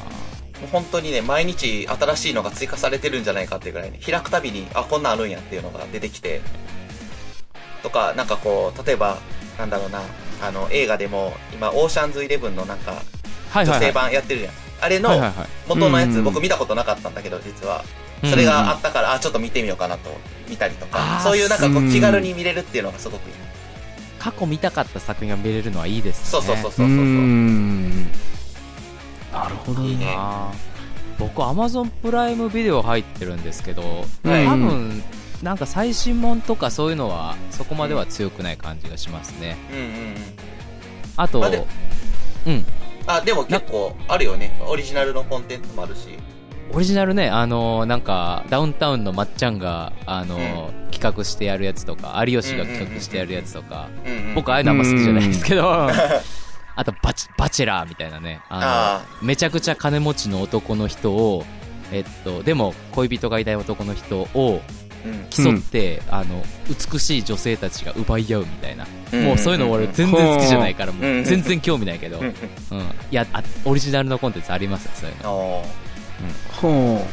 [0.71, 6.41] 本当にね、毎日新しいのが追加されてるんじゃないかっていうぐらいね、開くたびに、あ、こんなんあるんやっていうのが出てきて、
[7.83, 9.17] とか、なんかこう、例えば、
[9.59, 10.01] なんだろうな、
[10.41, 13.01] あの、映画でも、今、オーシャンズイレブンのなんか、
[13.53, 14.53] 女性版やってるじゃん。
[14.81, 15.09] あれの
[15.67, 17.83] 元のやつ、うん僕見たことなかったんだけど、実は。
[18.23, 20.09] それがあったから、あ、ちょっと見てみようかなと、
[20.49, 23.33] 見たりとか、そういうなんかこううん気軽に見れるっていうのがすごくいい。
[24.19, 26.71] 過去見たかった作品が見れるのはいいですねそうそうそうあ。
[26.71, 26.97] そううそう。
[26.97, 28.03] ん。
[29.31, 30.17] なるほどいいね
[31.19, 33.83] 僕アマゾンプライムビデオ入ってるんですけど、
[34.23, 35.03] はい多分
[35.43, 40.15] なんか最新もんとかそういうのはそこまでは強くない感じがしますねうんうんうん。
[41.17, 41.65] あと、まあで
[42.47, 42.65] うん
[43.07, 44.59] あ、でも結構あるよね。
[44.67, 46.17] オリジナルのコンテンツもあるし。
[46.73, 54.35] オリジナルねあのーなんかダウンタウンのまっちゃんがあのー企画してやるやつとか有吉が企画してやるやつとか、うんうん。
[54.35, 55.69] 僕ああいうのあんま好きじゃないですけど、
[56.77, 58.41] あとバチ、バチェラーみたいなね。
[58.49, 61.45] あの、あめちゃくちゃ金持ちの男の人を、
[61.91, 64.84] えっと、でも恋人がいない男の人をうん
[65.29, 66.43] 競って、あの、
[66.91, 68.85] 美しい女性たちが奪い合うみたいな。
[69.11, 72.25] うんもうそういうの俺全然好きじゃないから、もうんう全然興味ないけど、うん。
[72.25, 75.31] うんうんいやあ、オリジナルのコンテンツありますよ、そういうの。
[75.33, 75.85] おー
[76.61, 77.05] ほ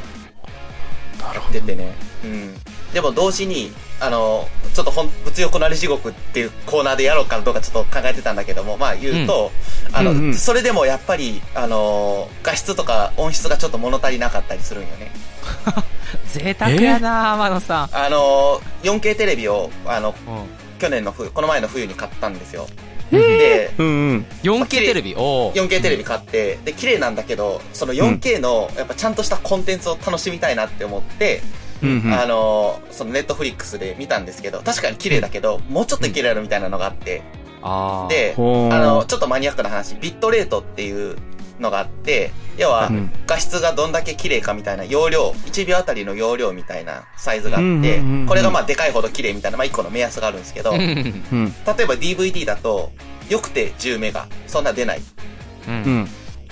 [1.34, 1.92] やっててね。
[2.24, 2.54] うん。
[2.92, 9.50] でも同時に、あの、ちょっとほん、物欲なり地獄っていうコーナーでやろうかどうかちょっと考えてたんだけども、まあ言うと、
[9.92, 15.10] あの、うんうんそれでもやっぱり、あの、画質とか音質がちょっと物足りなかったりするんよね。
[16.26, 17.88] 贅沢やな天野さん。
[17.92, 22.66] あの、4K テレビを、あの、うん去年の冬、この前の冬に買ったんですよ。
[23.12, 23.82] で、う。
[23.84, 24.26] うんうん。
[24.42, 25.14] 4K テレビ？
[25.16, 31.40] おー 4K テレビ買って、で、綺麗なんだけど、その 4K の、やっぱちゃんとしたコンテンツを楽しみたいなって思って、
[31.82, 32.12] うんうん。
[32.12, 37.22] あの、そのネットフリックスで見たんですけど、確かに綺麗だけど、もうちょっといけるやろみたいなのがあって、
[38.08, 41.16] で、あの、ちょっとマニアックな話、ビットレートっていう
[41.62, 51.46] のがあって、要はうん、画質がどんだけ綺麗かみたいな容量、1秒あたりの容量みたいなサイズがあってこれがまあでかいほど綺麗みたいな、まあ1個の目安があるんですけど、うん例うん。
[51.46, 52.90] えば DVD だと、
[53.30, 55.00] よくて10メガ、そんな出ない。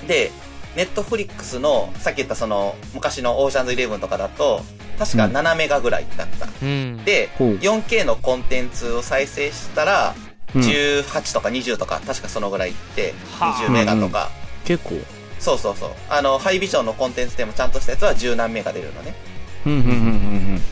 [0.06, 0.30] で、
[0.76, 4.62] ネットフリックスの、さっき言ったその、昔のオーシャンズイレブンとかだと、
[4.98, 6.46] 確かうん7メガぐらいだった。
[6.62, 7.04] うん。
[7.04, 10.30] で、ほう 4K のコンテンツを再生したら、うん
[10.62, 14.30] 18とか20とか、確かそのぐらいいって、はあ20メガとか。
[14.64, 14.98] 結構。
[15.38, 15.90] そうそうそう。
[16.08, 19.14] あの、ハイビジョンのコンテンツでもちゃんとしたやつは十何メガ出るのね。
[19.66, 19.92] うんうんうんう
[20.56, 20.62] ん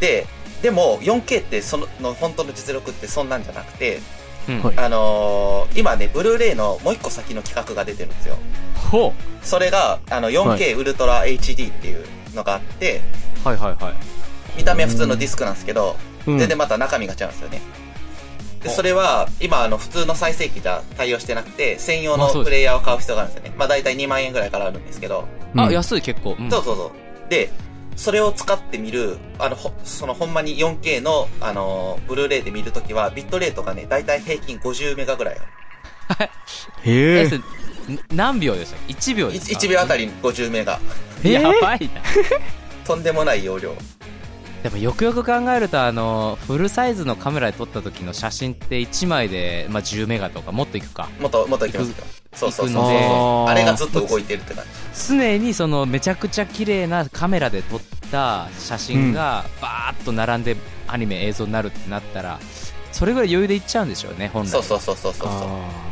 [0.00, 0.26] で、
[0.62, 4.00] でも 4K ってそのの本当の実力ってそんなんじゃなくて、
[4.48, 8.36] うんはいあのー今ね、ブルーレイのもう一個先の企画が出てるんですよ。
[8.90, 13.00] ほそれが、あの、は 4K ウルトラ HD っていうのがあって、
[13.44, 13.94] うはいはいはい
[14.56, 16.38] 見た目は普通のディスクなんですけど、うん。
[16.38, 17.60] 全然また中身が違うんですよね。
[17.60, 17.79] で、ほ
[18.64, 23.56] うそれは、今、あの、普通の再生機じゃ対応してなくて、専用のプレイヤーを買う必要があるんですよね。
[23.58, 26.92] まあ、大体2万円ぐらいからあるんですけど、うんあ安い結構うんそうそうそ
[27.26, 27.30] う。
[27.30, 27.50] で、
[27.96, 36.30] それを使って見る、あの、ほそのほんまに 4K の、あのーブルーレイで見るときは、ビットレートがね、大体平均50メガぐらいある。
[36.84, 37.30] へえ
[38.12, 40.78] 何秒でしたっけ ?1 秒ですか？1, 秒あたり50メガ。
[41.24, 42.00] えやばいな
[42.84, 43.74] とんでもない容量。
[44.62, 52.04] でもよくよく考えるとあのフルサイズのカメラで撮った時の写真って1枚で、まあ、10メガとかもっといくかもっと、もっといきますよ。
[52.32, 55.08] そうそうそうあれがずっと動いてるって感じ。
[55.08, 62.38] 常にそのめちゃくちゃ綺麗なカメラで撮った写真がバーッと並んでアニメ映像になるってなったら
[62.92, 65.48] それぐらい余裕でいっちゃうんでしょうね本来そうそうそうそうそうそう。
[65.48, 65.90] うん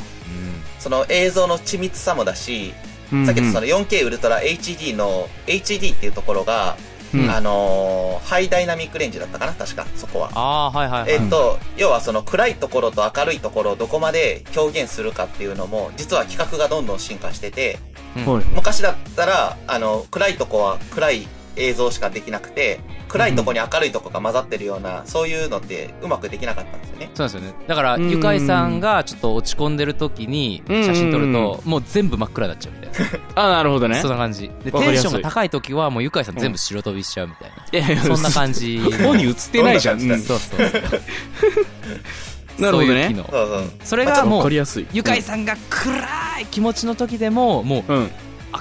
[0.79, 2.73] その映像の緻密さもだし、
[3.13, 6.77] うんさっきのその 4K ウルトラ HD の HD っていうところが、
[7.15, 7.31] うん。
[7.31, 10.31] あのーハイダイナミックレンジだったかな確か、そこは。
[10.35, 17.79] あはいはいはい、えっと、要はその暗いところと明るいところをどこまで表現するかっていうのも、実は企画がどんどん進化してて、
[18.17, 18.27] うん。
[18.27, 18.45] はい。
[18.55, 27.11] 昔だったら、あの、暗いとこは暗い映像しかできなくて、暗いとこに明るいとこが混ざってるような、そういうのってうまくできなかったんですよね。
[27.15, 34.11] そうなんですよねだからうんゆかいさんがちょっと落ち込んでる時に写真撮るうんともう全部真っ暗になっちゃうみたいなあ、なるほどねそん。
[34.11, 39.99] な感じでテンションが高い時はもうゆかいさん全部白飛びしちゃうみたいな、いやいやそんな感じここに映ってないじゃん。
[39.99, 42.89] どんなうんそうそうそうなるほどね。
[42.89, 43.71] そういう機能そうそう。
[43.85, 44.87] それがもうかりやすい。
[44.93, 48.11] ゆかいさんが暗い気持ちの時でももううん。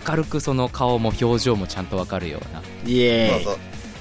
[0.07, 3.57] 明るくその顔も表情もちゃんとわかるようなイエーイ。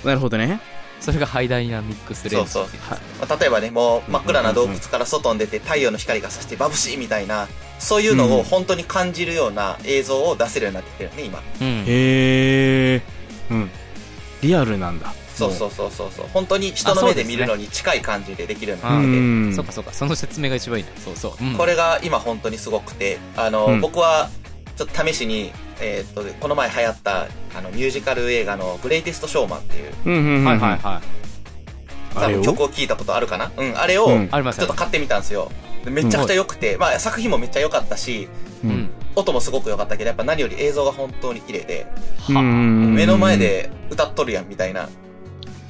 [0.07, 0.09] そうそう。
[0.09, 0.61] なるほどね。
[1.01, 11.39] それがハイダイナミックスレンジそうっていまあ、例えばね、もう真っ暗な洞窟から外に出て太陽の光がさして眩しいみたいな、そういうのを本当に感じるような映像を出せるようになってきてるね、今。
[11.61, 13.03] うんへえ。
[13.51, 13.71] うん。
[14.41, 15.13] リアルなんだ。
[15.35, 16.27] そうそうそうそうそう。
[16.33, 24.31] 本当に人の目で見るのに近い感じでできるようになあってて、うんそうかそうかその説明が一番いいなそうそう、うんこれが今本当にすごくて、あの、うん僕は
[24.77, 30.45] ちょっと試しに、えーっと、この前流行ったあのミュージカル映画のグレイテストショーマンっていう、うんうんうん。
[30.45, 31.03] はいはいはい
[32.19, 32.43] あれを？
[32.43, 33.53] 多分曲を聴いたことあるかな？
[33.57, 35.51] うん、あれをちょっと買ってみたんですよ。
[35.85, 38.29] でめちゃくちゃ良くて、まあ作品もめっちゃ良かったし、
[38.65, 38.91] ううんん。
[39.15, 41.87] 音もすごく良かったけど、やっぱ何より映像が本当に綺麗で、
[42.29, 44.89] うんうん目の前で歌っとるやんみたいな。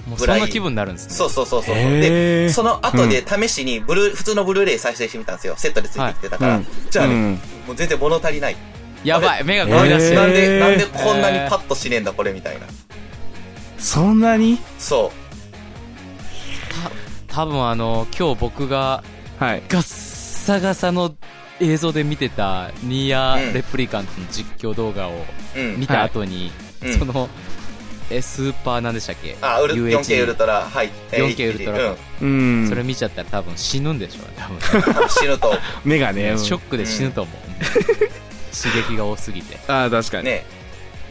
[0.07, 1.75] もうそんな気分になるんですねそうそうそうそう。
[1.75, 5.57] で、その後で試しにブルー、普通のブルーレイ再生してみたんですよ。
[5.57, 6.55] セットでついてきてたから。
[6.55, 7.33] はいじゃあね、うん
[7.67, 8.57] もう全然物足りない。
[9.05, 12.67] やばい目がなんで、ゴリラしてるなんで、なんでこんなにパッとしねえんだ、これみたいな。
[13.79, 14.59] そんなに？
[14.79, 15.13] そ
[17.29, 19.05] 多分あの今日僕が
[19.39, 19.63] はい。
[19.69, 21.15] ガッサガサの
[21.61, 25.13] 映像で見てたニーアうんレプリカントの実況動画を
[25.57, 25.61] う。
[25.61, 25.81] うん。
[25.81, 26.51] 見た後に、
[26.83, 27.29] うんその
[28.09, 29.37] えスーパーなんでしたっけ？
[29.43, 30.91] あ、ウル UHD 4K ウルトラ、はい。
[31.13, 32.67] えー 4K ウルトラうん。
[32.69, 35.09] それ見ちゃったら多分死ぬんでしょうね多分うん。
[35.09, 35.53] 死ぬと。
[35.85, 36.31] 目がね。
[36.31, 37.37] うんショックで死ぬと思う、
[38.63, 40.25] 刺激が多すぎてああ、確かに。
[40.25, 40.45] ね。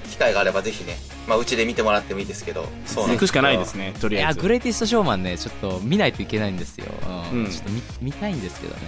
[0.10, 2.68] 機会があればぜひね、まあ、うちで見てもらってもいいですけど。
[2.86, 4.40] そう行くしかないですね、とりあえず。
[4.40, 6.86] いやグレイティストショーマンねちょっと見ないといけないんですよ、
[7.32, 8.82] うんうんちょっと見見たいんですけどね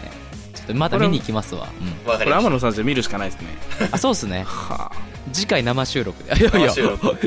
[0.53, 2.43] ちょっとまた見に行きますわ、うんわかりました。
[2.43, 3.47] これ天野さんじゃ見るしかないですね。
[3.91, 4.91] あそうっすねは
[5.33, 6.73] 次回生収録でいやいや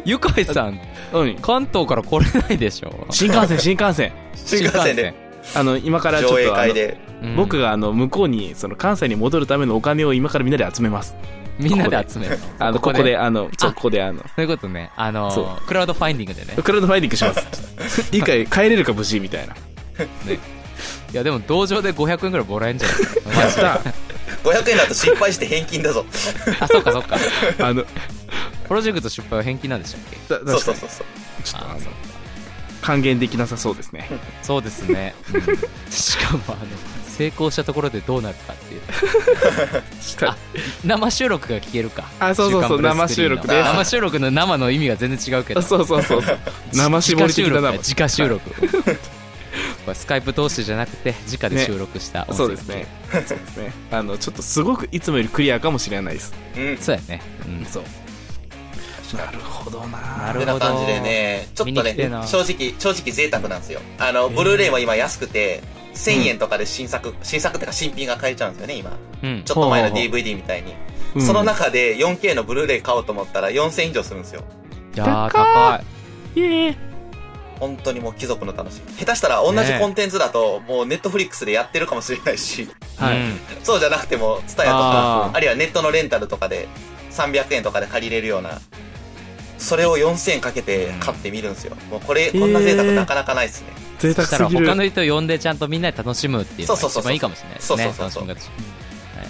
[0.04, 0.80] ゆかいさん
[1.12, 1.18] あ。
[1.18, 1.36] うん。
[1.36, 4.12] 関東から来れないでしょ新幹線、新幹線。
[4.34, 5.14] 新幹線で、
[5.54, 7.09] あの、今からちょっ上映とあの、会で。
[7.22, 7.36] うん。
[7.36, 11.14] 僕があの、向こうに、その関西に戻るためのお金を今からみんなで集めます。
[11.58, 14.90] みんなで集めるあの、ここで、あの、そう、あここであの、そういうことね。
[14.96, 16.62] あのクラウドファインディングでね。
[16.62, 18.08] クラウドファインディングします。
[18.16, 19.54] いいかい、帰れるか無事みたいな。
[19.54, 19.56] い
[21.12, 22.94] やでも道場で500円ぐらいもらえんじゃな
[23.34, 23.38] い？
[23.40, 23.80] やった。
[24.48, 26.04] 500円だと失敗して返金だぞ。
[26.60, 27.16] あそっかそっか。
[27.60, 27.84] あの、
[28.68, 30.34] プロジェクト失敗は返金なんでしたっけ？
[30.46, 31.42] だそうそうそうそう。
[31.44, 31.80] ちょっとあの
[32.80, 34.08] 還元できなさそうですね。
[34.42, 35.42] そうですね、うん。
[35.92, 36.58] しかもあの
[37.20, 38.80] 成功したところでどうなるかっていう
[40.26, 40.36] あ
[40.82, 46.38] 生収録が聞けるかあそうそうそう生収録です生収録の生の意味が全然違うけどそうそうそうそう。
[46.72, 47.78] 生絞り的な生。
[47.94, 48.50] 直収録
[49.94, 52.86] スカイプ通してじゃなくて直で収録した音声そうですね。
[53.12, 53.72] そうですね。
[53.90, 56.32] あの、ちょっとすごくいつもよりクリアかもしれないです。
[56.56, 56.76] うん。
[56.78, 57.82] そうやね、うん、そう。
[59.16, 59.98] なるほどな。
[59.98, 60.58] なるほど。
[60.58, 61.94] てな感じでね、ちょっとね
[62.26, 63.80] 正直、正直贅沢なんですよ。
[63.98, 65.62] あの、ブルーレイも今安くて、
[65.94, 68.96] 1000円とかで新作、新作ってか新品が買えちゃうんですよね、今。
[69.22, 69.42] うん。
[69.44, 70.74] ちょっと前の DVD みたいに。
[71.14, 71.22] うん。
[71.22, 74.44] その中で 4K のブルーレイ買おうと思ったら4000以上するんですよ。
[74.94, 75.82] いやー高
[76.36, 76.40] い。
[76.40, 76.72] イエー。
[76.72, 76.90] イ
[77.60, 78.94] 本当にもう貴族の楽しみ。
[78.94, 83.16] 下手したら同じコンテンツだと、もうネットフリックスでやってるかもしれないし、はい。
[83.18, 83.38] うん。
[83.62, 86.68] そうじゃなくても、ツタヤとかあるいはネットのレンタルとかで
[87.10, 88.58] 300円とかで借りれるような、
[89.60, 91.76] それを4000円かけて買ってみるんですよ。
[91.90, 93.68] もうこれ、こんな贅沢なかなかないですね。
[93.98, 94.66] 贅そしたら沢すぎる。
[94.66, 97.12] 他の人呼んでちゃんとみんなで楽しむっていうのがそうそうそうそう。
[97.12, 97.84] 一番いいかもしれないですね。
[97.84, 98.28] そうそうそうそう。
[98.28, 99.20] 楽しみ方。
[99.20, 99.28] はい。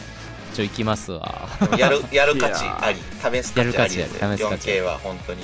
[0.54, 1.48] ちょ行きますわ。
[1.76, 2.98] やる、 やる価値あり、
[3.42, 5.42] 試す価値ありですやる価値あり試す価値 4K は本当に。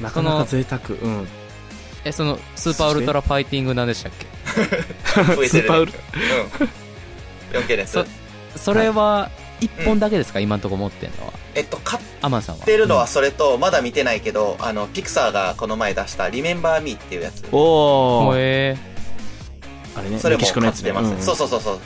[0.00, 0.80] なかなか贅沢。
[1.00, 1.28] うん。
[2.04, 4.26] えそのスーパーウルトラファイティングなんでしたっけ？
[5.24, 5.48] 増えてる、ね。
[5.48, 5.92] スーパーウル
[7.54, 7.60] うん。
[7.60, 7.92] 4K です。
[7.92, 8.04] そ。
[8.56, 11.32] それは1本だけですか、今のところ持ってんのは。
[11.54, 17.44] えっと、買っアマンさんはてるのはそれと、まだ見てないけど、あの、ピクサーがこの前出した、リメンバーミーっていうやつ。
[17.44, 18.76] うんおおえ
[19.96, 21.22] あれねそれも買ってますね。
[21.22, 21.78] そうそうそうそう。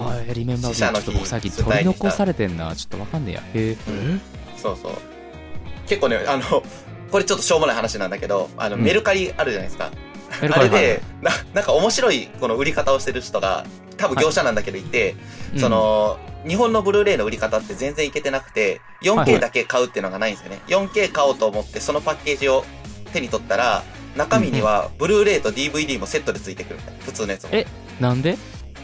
[0.00, 1.06] ー、あリメンバー死者の日。
[1.06, 2.74] ちょっと僕最近取り残されてんな。
[2.76, 3.40] ちょっとわかんねえや。
[3.40, 3.76] へええ
[4.56, 4.92] そうそう。
[5.88, 6.62] 結構ね、あの、
[7.10, 8.82] これちょっとしょうもない話なんだけど、あの、うん。
[8.82, 9.90] メルカリあるじゃないですか。
[10.40, 10.68] メルカリ。
[10.68, 13.64] あれで、な、なんか面白いこの売り方をしてる人が、
[13.96, 15.16] 多分業者なんだけどいて、
[15.54, 15.60] うん。
[15.60, 20.60] その、日本のブルーレイの売り方って全然いけてなくて、はいは 4K いだけ買うっていうのがないんですよね。
[20.66, 22.64] 4K 買おうと思って、そのパッケージを
[23.12, 23.84] 手に取ったら、
[24.16, 27.04] 中身には、ブルーレイと DVD もセットでついてくるみたいな。
[27.04, 27.50] 普通のやつも。
[27.52, 27.66] え
[28.00, 28.36] なんで？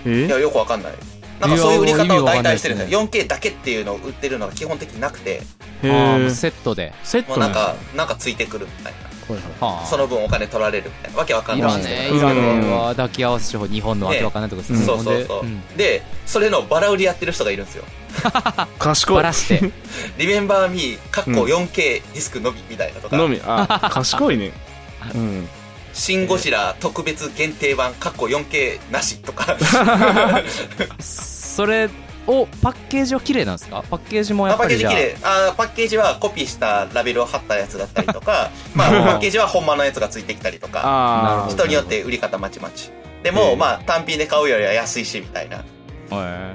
[0.04, 0.26] え？
[0.26, 0.92] いや、よくわかんない。
[1.40, 3.00] なんかそういう売り方を大体してるん意だよ。
[3.06, 5.40] 4K だけっていうのを売ってるのが基本的になくて、
[5.82, 8.98] へセットでセッもうなんかトなんか、なんかついてくるみたいな。
[9.32, 11.18] はいその分お金取られるみたいな。
[11.18, 11.82] わけわかんいない。
[11.82, 14.78] ねテムなんですけどいらねえわ抱き合わせ手法日本のわけわかんないとこですね。
[14.80, 15.38] ねそうそうそう。
[15.38, 15.76] ほん。
[15.76, 17.84] でそれのバラ売りやってる人がいるんですよ。
[18.78, 19.16] 賢い。
[19.16, 19.70] バラして。
[20.18, 21.36] リメンバーミー、かっこうん。
[21.44, 23.40] 4K ディスクのみみたいなとか、のみ。
[23.44, 24.52] あ賢いね。
[25.14, 25.48] うん。
[25.94, 29.56] シン・ゴジラ特別限定版、かっこ 4K なしとか、
[30.98, 31.88] それ
[32.26, 33.84] をパッケージは綺麗なんですか？
[33.90, 34.92] パッケージもやあパッケーっぱりじゃあ。
[34.92, 35.16] ジ綺麗。
[35.50, 42.90] あパッケージはコピーしたラベルを貼ったやつだったりとか、 まあ、パッケージは本物のやつがついてきたりとか、人によって売り方まちまち。
[43.22, 45.58] でえも、えまあ、単品で買うよりは安いし、みたいな。
[45.58, 46.54] へ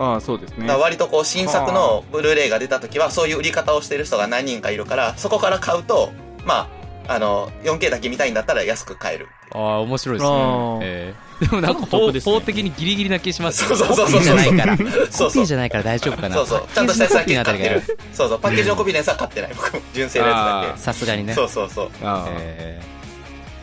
[0.00, 0.72] ああそうですね。
[0.72, 6.12] 割とこう新作のブルーレイが出た時はそういう売り方をしてる人が何人かいるからそこから買うと
[6.44, 6.68] ま
[7.08, 10.78] ああの 4K だけ見たいんだったら安く買えるああ面白いですね。
[10.82, 11.46] ええ。
[11.46, 13.64] でもなんか法法的にギリギリな気します。
[13.68, 14.76] そうそうそうそうコピーじゃないから。
[14.76, 15.32] そうコそう。
[15.32, 16.34] ピーじゃないから大丈夫かな。
[16.36, 16.64] そうそう。
[16.74, 17.82] ちゃんとしたコピーのあたりがる
[18.12, 18.40] そうそう。
[18.40, 19.50] パッケージのコピーのやつは買ってない。
[19.56, 20.32] 僕も純正のや
[20.76, 21.90] つださすがにねけそうそうそう。
[22.02, 22.28] ああ。
[22.30, 22.98] えー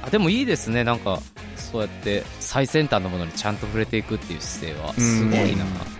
[0.07, 0.83] あでもいいですね。
[0.83, 1.19] なんか
[1.57, 4.93] そうやって最先端のものにちゃんと触れていくっていう姿勢は。
[4.93, 5.63] すごいな。
[5.63, 5.95] うん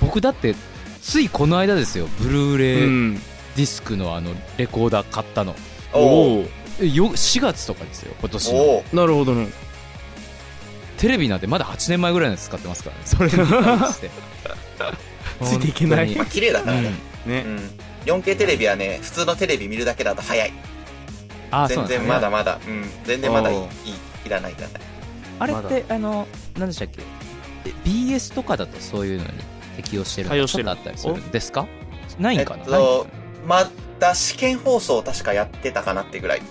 [0.00, 0.54] 僕だって
[1.02, 2.06] ついこの間ですよ。
[2.20, 3.14] ブルーレイうん。
[3.56, 5.54] ディスクのあのレコーダー買ったの。
[5.92, 6.00] お
[6.40, 6.48] お
[6.80, 8.84] よ4月とかですよ今年の。
[8.92, 9.48] なるほどね。
[10.98, 14.10] テレビなんてまだ8年前ぐらいのやつ使ってますからねそれに対して。
[15.44, 16.06] ついていけない。
[16.08, 16.94] 本まあ綺麗だからね。
[17.24, 17.44] 当にね。
[17.46, 18.20] うん。
[18.20, 20.52] 4K テレビはね普通のテレビ見るだけだと早い。
[21.50, 22.60] あそうなんですね全然まだまだ。
[22.66, 22.84] うん。
[23.04, 23.58] 全然まだいい。
[24.24, 24.80] いらないいらない。
[25.38, 26.26] あれってあの
[26.58, 27.02] 何でしたっけ？
[27.66, 29.30] え BS とかだとそういうのに
[29.76, 30.30] 適用してるの？
[30.30, 30.64] 対応してる。
[30.64, 31.66] ちょっとあったりするんですか？
[32.18, 33.06] ないんかな、えっと
[33.46, 36.42] まだ試験放送確かやってたかなってぐらい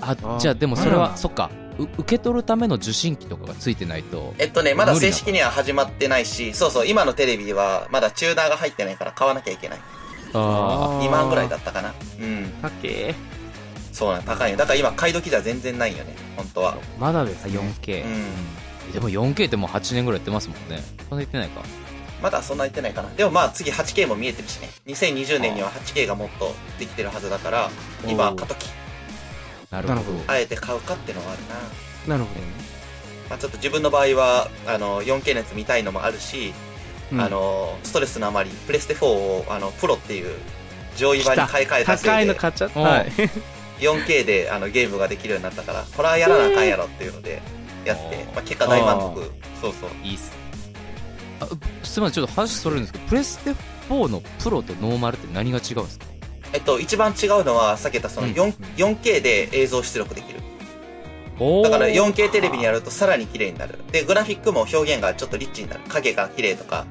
[0.00, 9.78] ああじゃあでもそれは、うんそっかう受け取るための受信機とかがついてないとえっとね、まだ正式には始まってないし、そうそう、今のテレビはまだチューナーが入ってないから買わなきゃいけない。
[10.32, 11.92] あ2万ぐらいだったかな。
[12.18, 12.50] うん。
[12.62, 13.14] たけ
[13.92, 14.56] そうなん、高いよ。
[14.56, 16.78] だから今買い時じゃ全然ないよね、本当は。
[16.98, 18.92] まだですあね 4K、うん。
[18.92, 21.62] でも 4K ってもう8年ぐらいやってますもんねそんな言ってないか
[22.22, 23.10] まだそんな言ってないかな。
[23.10, 24.70] でもまあ次 8K も見えてるしね。
[24.86, 27.70] 2020年には 8K がもっとできてるはずだから、
[28.06, 28.66] 今過渡期。
[28.68, 28.85] なるほど
[29.70, 30.02] なるほど。
[30.26, 31.42] あえて買うかってのはある
[32.08, 32.16] な。
[32.16, 32.46] なるほどね。
[33.28, 36.52] まあちょっと自分の場合は、あの、4K のやつ見たいのもあるし、
[37.12, 37.20] うん。
[37.20, 40.34] あの、ストレスのあまり、プレステ4を、あの、プロっていう
[40.96, 42.10] 上位版に買い替えたせいで。
[42.16, 42.80] 高いの買っちゃった。
[42.80, 42.86] うん。
[42.86, 43.12] はい。
[43.80, 47.42] 4K であのゲームができるようになったから、これはやらなあかんやろっていうので、
[47.84, 49.30] やってまあ、結果大満足。
[49.60, 49.90] そうそう。
[50.02, 50.32] いいっす。
[51.40, 51.46] あ
[51.82, 53.50] すみませんちょっと話それるんですけどプレステ
[53.90, 56.05] 4のプロとノーマルって何が違うんですか？
[56.56, 60.40] えっと、一番違うのは、さっき言ったそのうん 4, 4K で映像出力できる。
[61.62, 63.78] だから 4K テレビにやるとさらに綺麗になる。
[63.92, 65.82] で、グラフィックも表現がちょっとリッチになる。
[65.88, 66.86] 影が綺麗とか、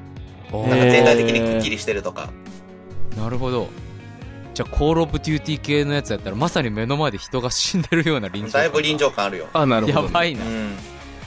[0.52, 2.30] なんか全体的にくっきりしてるとか。
[3.16, 3.68] なるほど
[4.54, 9.48] じゃあコールオブデューティー系のやつやったらまさに目の前で人が死んでるような臨場感だいぶ臨場感あるよ。
[9.52, 10.46] あなるほどねやばいうな、ん。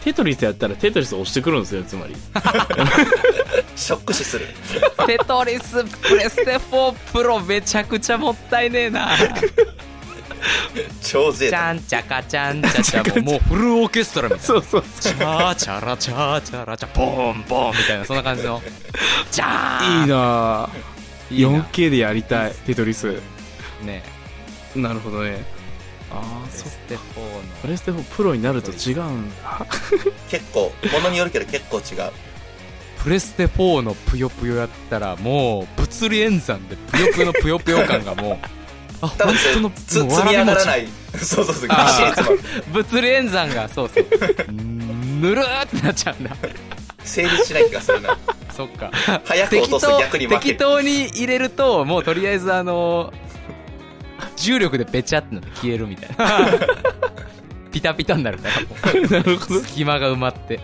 [0.04, 2.16] テトリスやったらテトリス押してくるんですよつまり。
[3.76, 4.48] ショック死する。
[5.06, 9.10] テトリスプレステ4プロめちゃくちゃもったいねえな。
[11.02, 11.62] 超贅沢。
[11.62, 13.14] ちゃんちゃかちゃんちゃちゃも。
[13.16, 14.46] うもうフルオーケストラみたいな。
[14.46, 18.62] そうそうチャーチャラチャーチャラチャボーンボーンみたいなそんな感じの。
[19.32, 21.50] ジャーンいいなぁいいな。
[21.64, 23.20] 4K でやりたいテトリス。
[23.84, 24.04] ね。
[24.76, 25.59] なるほどね
[26.12, 29.66] ああそっプレステ4のプレステ4プロになると違うんだ
[30.30, 32.12] 結構、ものによるけど結構違う。
[33.04, 38.38] プレステ4のぷよぷよやったらもう物理演算でぷよぷよのぷよぷよ感がもう
[39.02, 40.88] あ多分それ本当のつもう積み上がらわない。
[41.18, 41.68] そうそうそう。
[42.74, 44.06] 物理演算がそうそう
[44.52, 46.36] ぬるーってなっちゃうんだ
[47.04, 48.18] 成立しない気がするな。
[48.56, 48.92] そっか
[49.24, 50.58] 早く落適当とすと逆に負け適る。
[50.60, 53.14] 当に入れるともうとりあえずあの
[54.36, 56.48] 重力でべちゃってなって消えるみたいな。
[57.72, 59.02] ピタピタになるから。
[59.02, 60.60] もなるほう隙間が埋まって。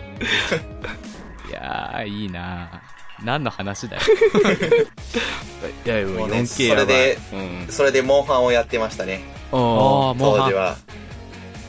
[1.48, 2.82] いやーいいな。
[3.24, 4.02] 何の話だよ。
[5.86, 6.86] いやもうね 4K やばい。
[6.86, 7.66] それでうん。
[7.70, 9.22] それでモンハンをやってましたね。
[9.52, 10.76] あああもう当時は。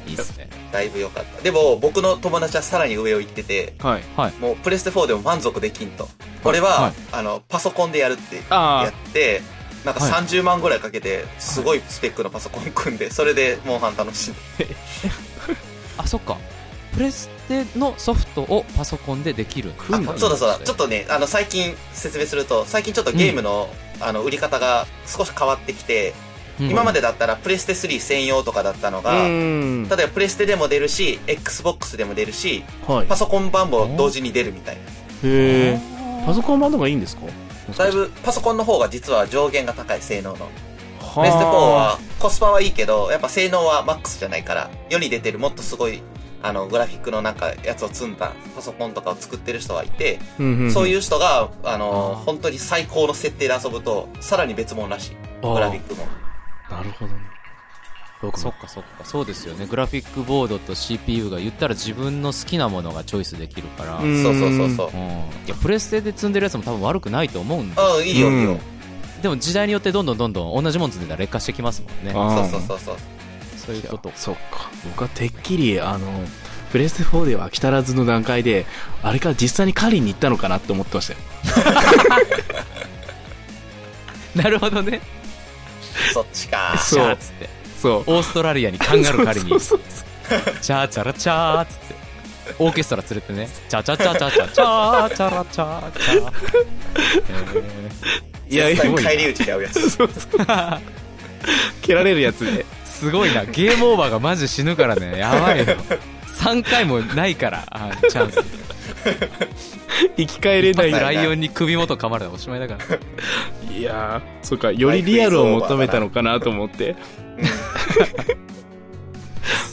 [0.07, 0.49] いいっすね。
[0.71, 1.41] だいぶ良かった。
[1.41, 4.33] でも、僕の友達はさらに上を行ってて、あはい。
[4.39, 6.07] もうプレステ4でも満足できんと。
[6.43, 6.93] 俺は、はい。
[7.11, 9.41] あの、パソコンでやるってあやって、
[9.87, 10.11] なんかはい。
[10.25, 14.31] 30万ぐらいかけて、すごいスペックのパソコン組んで、それでモンハン楽し。
[14.31, 14.67] んで。
[15.97, 16.37] あそっか。
[16.93, 19.71] プレステのソフトをパソコンでできる。
[20.17, 20.59] そうだそうだ。
[20.63, 23.69] ちょっとね、あの、最近説明すると、最近ちょっとゲームの、
[24.01, 26.13] あの、売り方が少し変わってきて、
[26.59, 29.87] 今までだったらプレステ3専用とかだったのが、うん。
[29.89, 33.07] 例えばプレステでも出るし、Xbox でも出るし、はい。
[33.07, 34.81] パソコン版も同時に出るみたいな。
[34.81, 34.85] へ
[35.23, 35.79] え
[36.25, 37.21] パソコン版の方がいいんですか？
[37.75, 40.49] だいぶパソコンの方が実は上限が高い性能の。
[40.99, 46.03] ププレステ4はコスパはいいけど、やっぱ性能はマックスじゃないから、世に出てるもっとすごい、
[46.43, 50.19] あの、グラフィックのなんかやつを積んだパソコンとかを作ってる人がいて、
[50.71, 55.15] そういうう人が、あの本当に最高の設定で遊ぶと、さらに別物らしい。
[55.41, 56.05] グラフィックも。
[56.69, 57.36] なるほどね
[58.19, 59.05] そっかそっか。
[59.05, 59.67] そうですよね。
[59.67, 64.21] グラフィックボードと CPU が言ったら自分の好きなものがチョイスできるから、ううん。
[64.21, 64.89] んそうそうそうそう。
[65.45, 68.51] いやプレステで積んでるやつも多分悪くないと思うんでうん、いいよ、いいよ。
[68.51, 68.59] うん
[69.21, 72.11] でも時代によってどんどんどんどん同じもの積んでたら劣化してきますもんね。
[72.13, 72.95] そうそうそうそう。
[73.57, 74.11] そういうこと。
[74.15, 74.69] そっか。
[74.85, 76.07] 僕はてっきりあの
[76.71, 78.67] プレステ4では飽き足らずの段階で
[79.01, 81.19] あれから実際に狩りに行ったのかなって思ってましたよ。
[84.35, 85.01] なるほどね。
[86.13, 86.75] そっちか。
[86.79, 87.49] シャーっつって
[87.81, 88.11] そう。
[88.11, 89.59] オーストラリアにカンガルー狩りに。
[89.59, 91.95] そうそうチャーチャラチャーっつって。
[92.59, 93.49] オーケストラ連れてね。
[93.69, 96.33] チャチャチャチャチャチャーチャラチャーチャー
[98.49, 99.89] いやいや帰り討ちで会うやつ。
[99.89, 100.45] そうそう
[101.81, 105.65] 蹴られるやつですごいなゲームオーバーがマジ死ぬからねやばいよ
[106.37, 108.43] 3回もないからあチャンス
[110.17, 116.95] 生き返れないライオンに首元噛まれたらおしまいだからいやーそっかよりリアルを求めたのかなと思って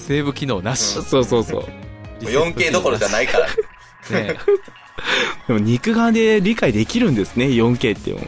[0.07, 1.65] セーブ機能なし、そうそうそう。
[2.21, 3.47] 4K どころじゃないから。
[4.19, 4.37] ね
[5.49, 8.21] でも肉眼で理解できるんですね 4K っても。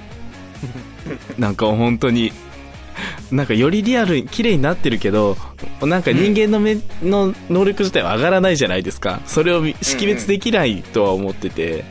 [1.38, 2.32] なんか本当に。
[3.30, 5.36] なんかよりリアルに綺麗になってるけど
[5.82, 9.20] なんか人間の目の能力自体は上がらないじゃないですか。
[9.26, 11.84] それをみ識別できないとは思ってて、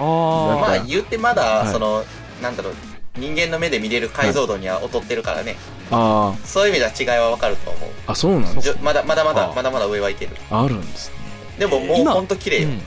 [0.00, 1.72] あまあなんか言ってまだ、はい。
[1.72, 2.04] その、
[2.42, 2.74] なんだろう、
[3.16, 5.56] 人間の目で見れる解像度には劣ってるからね。
[5.90, 7.90] あそういう意味では違いはわかると思う。
[8.06, 10.36] ああそうなんですじょまだまだまだはあまだまだ上はいける。
[10.50, 11.14] あるんですね
[11.58, 12.68] でももう今ほんと綺麗よ。
[12.68, 12.78] うん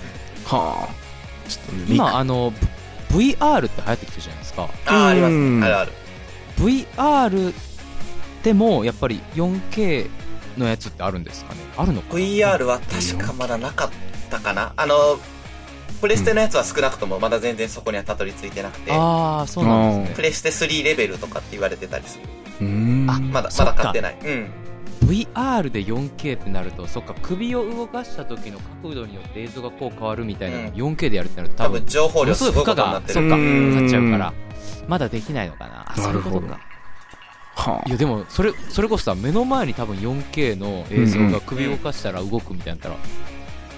[0.45, 2.51] はあちょっとね今あの
[3.11, 5.65] V- VR って流行ってきてるじゃないですかああ、ありますうんね。
[5.67, 5.91] あるある。
[6.57, 7.53] VR
[8.43, 10.09] でもやっぱり 4K
[10.57, 11.59] のやつってあるんですかね？
[11.77, 13.89] あるのかな？VR は確かまだなかっ
[14.29, 14.73] たかな。
[14.75, 14.95] あの、
[16.01, 20.15] プレステのやつは少なくともまだ全然そこにはたどり着いてなくて、ああそうなんですね。
[20.15, 22.23] プレステ3レベルとかって言われてたりする。
[22.61, 23.09] うーん。
[23.09, 24.17] あまだ、まだ買ってない。
[24.23, 24.47] うん。
[25.07, 30.73] VR で 4K ってなるとそっか首を動かした時の角度によって映像がこう変わるみたいなのをうん。
[30.73, 33.13] 4K でやるってなると多分多分情報量すごいことになってる。
[33.13, 34.33] がそっかうんかっちゃうから
[34.87, 35.85] まだできないのかな。
[35.91, 36.59] あそういうことなるか
[37.55, 37.87] はあ。
[37.87, 42.95] いやでもそれそれこそさ目の前に多分 4K の映像が首を動かしたら動くみたいなったら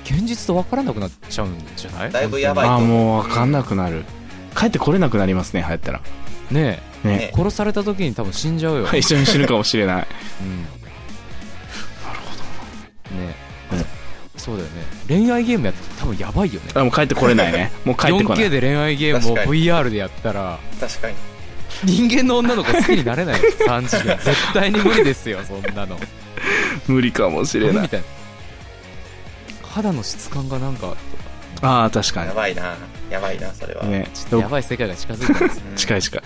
[0.10, 2.12] 現実と分からなくなっちゃうんじゃない？
[2.12, 4.04] だいぶやばいああもう分かんなくなる。
[4.56, 6.00] 帰ってこれなくなりますね流行ったら。
[6.52, 7.08] ねえ。
[7.08, 10.08] ねね殺された時に多分死んじゃうよ、 一緒に死ぬかもしれない。
[10.42, 10.68] うん、な
[12.14, 13.22] るほど。
[13.22, 13.36] ね
[13.74, 13.86] え。
[14.38, 14.84] そうだよね。
[15.08, 16.72] 恋愛ゲームやって多分やばいよね。
[16.74, 17.72] あもう帰ってこれないね。
[17.86, 18.46] もう帰ってこない。
[18.46, 20.58] 4K で恋愛ゲームを VR でやったら。
[20.80, 21.16] 確かに。
[21.84, 23.50] 人間の女の子好きになれないよ。
[23.68, 24.18] 3次元。
[24.24, 26.00] 絶対に無理ですよそんなの。
[26.88, 27.84] 無理かもしれない。
[27.84, 28.06] みたいな
[29.78, 30.96] 肌の質感がなんか
[31.62, 32.76] ああ確かやばいな。
[33.10, 33.84] やばいな、それは。
[33.84, 36.22] にねやばい世界が近づいてますうん 近い近い。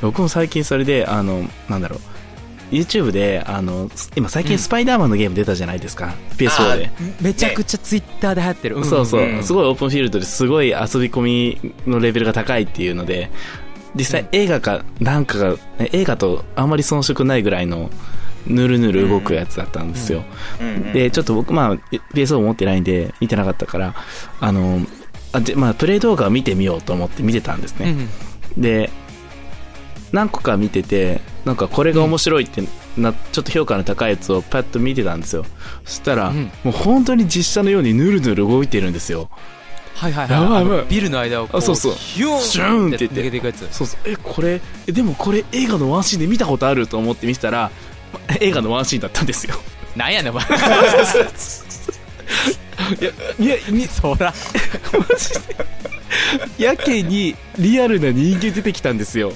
[0.00, 2.00] 僕も最近それであのなんだろう。
[2.72, 6.90] YouTube であの今最近スパイダーマンのゲーム出たじゃないですか、PS4 で。
[7.20, 13.30] めちゃくちゃツイッターで流行ってる、んそうそう、うんすごいオープンフィールドですごい遊び込みのレベルが高いっていうので
[13.94, 17.88] 実際映画かなんかが、ね映画とあんまり遜色ないぐらいの
[18.46, 20.24] ぬるぬる動くやつだったんですよ。
[20.92, 21.76] で、ちょっと僕、まあ、
[22.14, 23.94] PS4 持ってないんで、見てなかったから、
[24.40, 24.80] あの、
[25.32, 27.90] あでまあ、プレイ動画を見てみようと思って見てたんですね。
[27.90, 28.08] うん
[28.56, 28.90] で、
[30.12, 32.62] 何個か見てて、なんかこれが面白いって
[32.96, 35.44] な、ちょっと評価の高いやつをパッと見てたんですよ。
[35.84, 36.50] そしたら、うん。
[36.64, 39.28] もう本当に実写のようにぬるぬる動いてるんですよ。
[39.94, 40.90] はいはいはい。
[40.90, 41.92] ビルの間をこうあそうそう。
[41.94, 43.20] ヒューンシューンって言って。
[43.20, 43.68] 抜けていくやつ。
[43.70, 47.70] そうそう、え、これ、えでもこれ映画のワンシーンで見たことあると思って見てたら、ま
[48.40, 49.56] 映画のワンシーンだったんですよ。
[49.94, 50.44] なんやねんお前
[53.38, 54.32] いや、に、そら
[56.58, 59.32] やけにリアルな人間出てきたんですよ。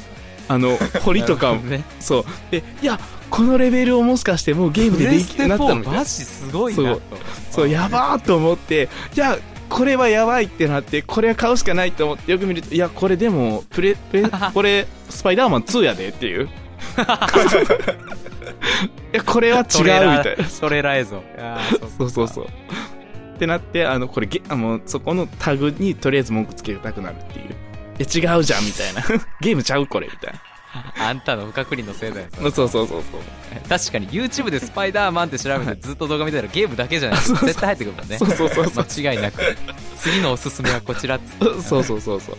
[0.48, 1.62] あの、堀とかも。
[1.70, 2.24] ねそう。
[2.50, 2.98] で、いや、
[3.30, 7.00] このレベルをもしかしてもうゲームでできプレステ4なったのかマジすごいなと
[7.50, 16.48] そう、やばーと思って、いや、これはやばいってなって、これは買うしかないと思って、よく見ると、いや、これでも、プレ、プレ、 これ、スパイダーマン2やでっていう。
[19.12, 20.14] いや、これは違うみたいな。
[20.14, 22.46] ートレーラー映像いやーそうそうそう。
[22.46, 22.50] っ
[23.38, 27.46] てなって、あの、これゲ、あの、そこのタグにとりあえず文句つけたくなるっていう。
[27.46, 27.48] い
[27.98, 29.02] や、違うじゃん、みたいな。
[29.40, 30.34] ゲームちゃうこれ、みたい
[30.72, 32.54] あんたの不確認のせいだよそれな。
[32.54, 33.20] そうそうそうそう。
[33.68, 38.84] 確かに YouTube でスパイダーマンって調べてずっと動画見てたらゲームだけじゃない 絶対入ってくるもんねそうそうそうそう。
[38.84, 39.56] 間違いなく
[39.98, 42.36] 次のおすすめはこちらっつってそうそうそうそう。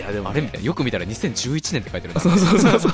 [0.00, 2.92] いや、でも、あれみたいなよく見たら2011年って書いてるなそうそうそうそう。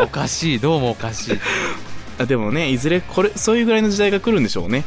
[0.04, 1.38] おかしいどうもおかしい
[2.20, 4.84] あでもね、いずれこれ、そういうぐらいの時代が来るんでしょうね。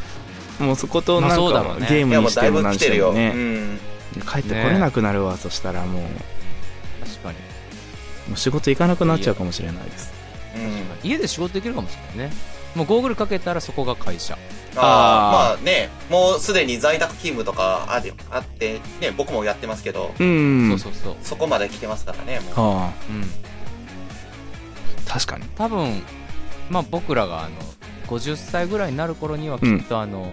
[0.60, 3.10] もうそことなんか、ろうねゲームにしてもうだいぶも何してて来るよ。
[3.10, 3.80] うもね、ん。
[4.32, 6.10] 帰ってこれなくなるわ、そしたらもう、も
[7.04, 7.38] 確かに
[8.34, 10.14] う仕事行かなくなっちゃうかもしれないです。
[10.56, 11.10] うん。
[11.10, 12.36] 家で仕事できるかもしれないね
[12.76, 14.38] もうゴーグルかけたらそこが会社
[14.78, 20.78] ああ、まあね、もうすでに在宅勤務とかあるあって、ね、僕もやってますけど、うん。
[20.80, 22.68] そうそうそうそこまで来てますからね、もう。
[22.68, 23.48] はあ、うん
[25.08, 25.46] 確かに。
[25.56, 26.02] 多分
[26.70, 27.56] まあ僕らがあの
[28.08, 30.32] 50歳ぐらいになる頃にはきっとあの、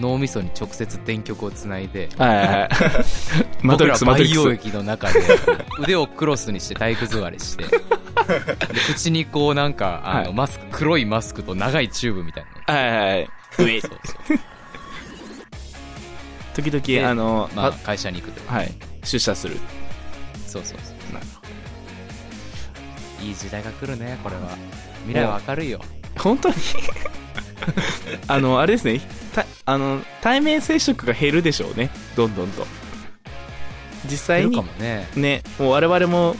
[0.00, 2.68] 脳みそに直接電極をつないではいはいはい。
[3.64, 5.20] 僕ら培養液の中で
[5.80, 7.70] 腕をクロスにして体育座りしてで
[8.94, 12.74] 口にこうなんかあの、はいマスク黒いマスクと長いチューブみたいな。
[12.74, 13.28] はいはい
[13.64, 13.74] はい。
[13.74, 13.80] 上。
[13.80, 14.38] そうそう
[16.54, 18.72] 時で々、あの、まああ会社に行くとはい。
[19.04, 19.56] 出社する。
[20.46, 21.26] そうそうそうなる
[23.20, 24.56] いい時代が来るねこれは
[25.06, 25.80] 未来は明るいよ
[26.18, 26.54] 本当に？
[28.28, 29.00] あの、あれですね。
[29.34, 31.90] たあの、対面接触が減るでしょうね。
[32.16, 32.66] どんどんと。
[34.10, 36.36] 実際にねね、もう我々も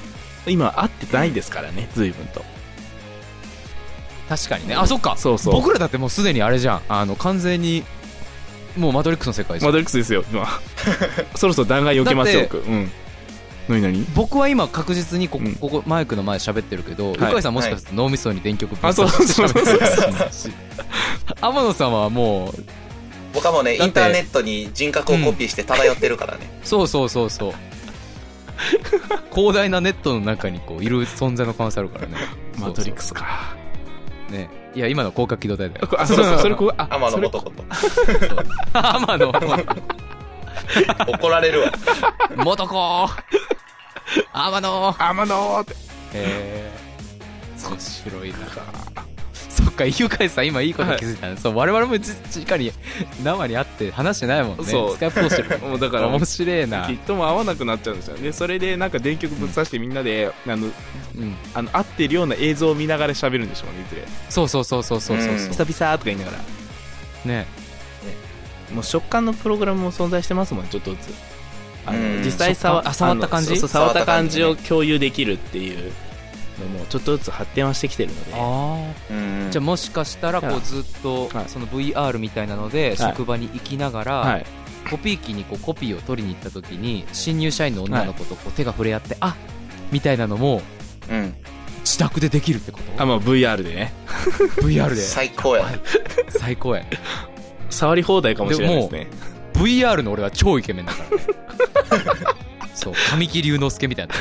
[0.47, 2.45] 今会ってないですからね、随分と。
[4.29, 4.75] 確かにね。
[4.75, 5.17] あそっか。
[5.17, 5.55] そうそう。
[5.55, 6.83] 僕らだってもうすでにあれじゃん。
[6.89, 7.85] あの完全に
[8.77, 9.71] もうマトリックスの世界じゃん。
[9.71, 10.47] マトリックスですよ、今。
[11.37, 12.69] そろそろ弾劾避けますよ、だって僕。
[12.69, 12.91] うん。
[13.69, 14.07] 何何？
[14.15, 15.55] 僕は今確実にここ,、うん。
[15.55, 17.17] ここマイクの前喋ってるけど、い。
[17.17, 20.53] 鵜飼さんもしかすると脳みそに電極ぶっあそう刺してそうそう喋ってるし
[21.41, 22.65] 天野さんはもう
[23.37, 26.49] 僕はもうね、だってインターネットに人格をコピーして漂ってるからね。
[26.65, 27.53] そうそうそうそう。
[29.35, 32.17] 広大なネットの中にこういる存在の可能性あるからね。
[32.59, 33.55] マトリックスか。
[34.37, 34.51] ね。
[34.75, 35.89] いや今の広角機動隊だよ。
[35.99, 37.65] あ、そうそう、それこう、あ、天野元子と。
[38.73, 39.33] 天野
[41.07, 41.73] 怒られるわ。
[42.37, 43.09] 元子。
[44.33, 44.97] 天野。
[44.99, 45.73] 天野って。
[45.73, 45.77] へ
[46.15, 46.73] え
[47.69, 48.37] 面白いな。
[48.39, 48.61] そ
[49.71, 52.13] っかゆかいさん今いいこと気づいたね、そう我々もじ
[52.47, 52.73] 直に
[53.23, 54.65] 生に会って話してないもんね。
[54.65, 54.95] そう。
[54.95, 56.87] スカイプ通してる もうだから、面白いな。
[56.87, 58.33] きっともう合わなくなっちゃうんですよね。
[58.33, 61.37] それでなんか電極ぶっ刺してみんなで、あの、うん。
[61.55, 64.03] あの、合ってるような映像を見ながら喋るんでしょうね、いずれ。
[64.29, 66.39] そうそうそうそうそうそう久々とか言いながら。
[67.25, 67.47] ね。
[68.73, 71.15] もう食感のプログラムも存在してますもん、ちょっとずつ。
[71.87, 72.23] あのうん。
[72.25, 73.57] 実際触った感じ？
[73.57, 75.93] 触った感じを共有できるっていう
[76.59, 78.31] のもちょっとずつ発展はしてきてるので。
[79.51, 84.47] じゃあもしかしたらこうずっとはいその VR みたいなので職場に行きながら、はい。
[84.91, 89.35] コピー機にこうコピーを取りに行った時に新入社員の女の子とこう手が触れ合って、あ
[89.91, 90.63] みたいなのも
[91.11, 91.35] うん。
[91.81, 93.03] 自宅でできるってこと？
[93.03, 93.93] あ、まあ VR でね。
[94.57, 95.81] VR で最高やね。
[96.29, 96.85] 最高や
[97.71, 99.09] 触り放題かもしれないですね。
[99.55, 101.23] VR の俺は超イケメンだからね
[102.75, 104.15] そう神木隆之介みたいな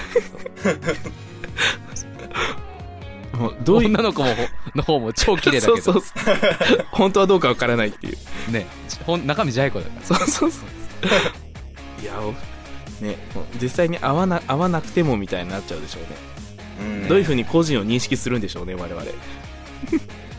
[3.36, 3.90] もうどういう。
[3.90, 4.30] 女の子も
[4.76, 6.86] の方も超綺麗だけどそうそうそう。
[6.92, 8.52] 本当はどうかわからないっていう。
[8.52, 8.66] ね
[9.06, 12.02] ほん中身ジャイ子だからそうそうそう。
[12.02, 12.34] いや、お
[13.04, 13.18] ね、
[13.62, 16.10] 実際に合わな、合わなくてもみたいになっちゃうでしょうね。
[16.80, 19.02] うんどういうふうに個人を認識するんでしょうね、我々。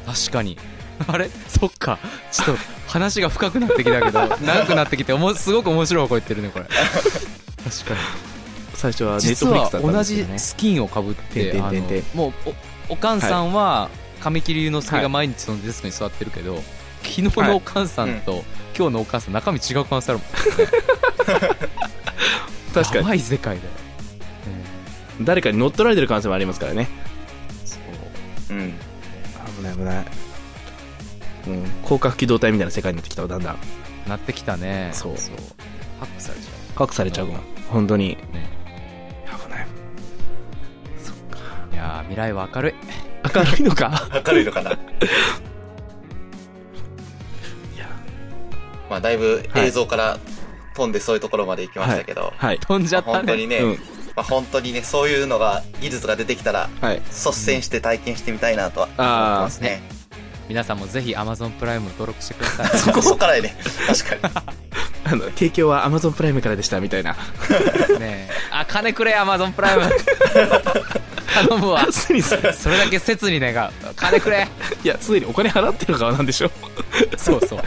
[0.06, 0.58] 確かに
[1.06, 1.30] あれ？
[1.48, 1.98] そっか
[2.32, 6.64] ちょっと話が深くなってきたけど長くなってきておもすごく面白いこと言ってるねこれ
[7.64, 8.00] 確かに
[8.74, 11.82] 最初はネット実はフリックスだったん同じですけどねスキンをかぶってあの
[12.14, 12.54] もう
[12.88, 16.56] おおかんさんは神木隆之介が毎日そのデスクに座ってるけど、
[17.02, 18.20] 昨日のおかんさん。
[18.22, 18.44] と、
[18.76, 20.28] 今日のお母さん中身違う可能性あるもん
[20.58, 20.68] ね。
[22.74, 22.96] 確かに。
[22.96, 23.70] やばい世界だよ、
[25.22, 26.88] 誰かに乗っ取られてる可能性もありますからね。
[27.64, 27.78] そ
[28.50, 28.56] う。
[28.56, 28.74] うん。
[29.58, 30.04] 危ない危ない。
[31.46, 31.64] うん。
[31.84, 33.56] 広角機動隊みたいな世界になってきたわだんだん。
[34.08, 34.90] なってきたね。
[34.92, 35.12] そう。
[36.00, 38.18] ハックされちゃ隠されちゃうもん本当に。
[38.30, 38.55] うね
[41.76, 42.74] いやー未来は明るい。
[43.34, 44.08] 明るいのか？
[44.26, 44.70] 明るいのかな？
[44.70, 44.74] い
[47.78, 47.86] や
[48.88, 50.16] まあ、だいぶ映像から
[50.74, 52.58] 飛んでそういうところまで行きましたけど、はい。
[52.60, 53.16] 飛んじゃったね。
[53.18, 53.70] 本当にね、うん。
[53.72, 53.76] ま
[54.16, 56.96] あ、本当にね、そういうのが、技術が出てきたら、はい。
[56.96, 59.82] 率先して体験してみたいなとは思ってますね。
[60.48, 62.78] 皆さんもぜひ Amazon プライム登録してください。
[62.78, 63.54] そ こそこからね、
[63.86, 64.34] 確かに。
[65.04, 67.12] あの提供は Amazon プライムからでしたみたいな。
[68.00, 68.30] ねえ。
[68.50, 69.82] あ金くれ Amazon プライム
[71.44, 71.86] 頼むわ。
[71.92, 73.70] すでにすそれだけ切に願う。
[73.94, 74.48] 金くれ。
[74.84, 76.50] いやすでにお金払ってる側なんでしょ。
[77.16, 77.60] そうそう。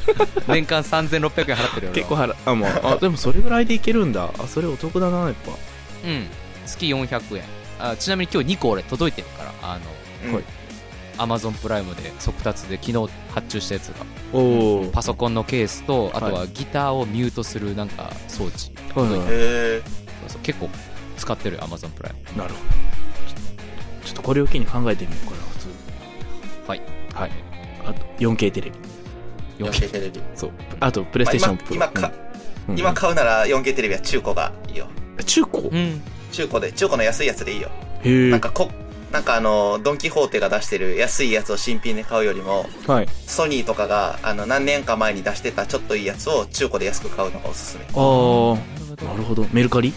[0.48, 4.30] 年間3600円払ってるよ結構払あもうあでもそれぐらいでいけるんだ。
[4.38, 5.52] あそれお得だなやっぱ。
[6.06, 6.28] うん。
[6.66, 7.44] 月400円。
[7.80, 10.36] あちなみに今日2個俺届いてるからあのうん。
[10.36, 10.44] はい
[11.20, 14.06] Amazon プライムで速達で昨日発注したやつが。
[14.32, 20.70] おおパソコンのケースとあとはギターをミュートするなんか装置、はい結構
[21.18, 22.38] 使ってるよ Amazon プライム。
[22.38, 22.66] なるほど
[24.22, 25.68] とこれを機に考えてみようかな普通
[26.68, 26.82] はい。
[27.14, 27.32] はい。
[27.86, 28.78] あと 4K テレビ。
[29.66, 30.22] 4K テレビ。
[30.36, 30.52] そう。
[30.80, 32.16] あとプレイステーションプロ、まあ今今か
[32.68, 32.80] うん。
[32.80, 34.88] 今買うなら 4K テレビは中古がいいよ。
[35.18, 35.70] うん中古？
[35.70, 36.02] うん。
[36.32, 37.70] 中古で、中古の安いやつでいいよ。
[38.04, 38.30] へえ。
[38.30, 38.70] なんかこ、
[39.12, 43.08] なんかあの、ドンキホーテが出してる安いやつを新品で買うよりも、はい。
[43.26, 47.84] ソニーとかが、あの、何年か前に出してたちょっといいやつを中古で安く買うのがおすすめ。
[47.86, 49.46] ああなるほど。
[49.52, 49.94] メルカリ？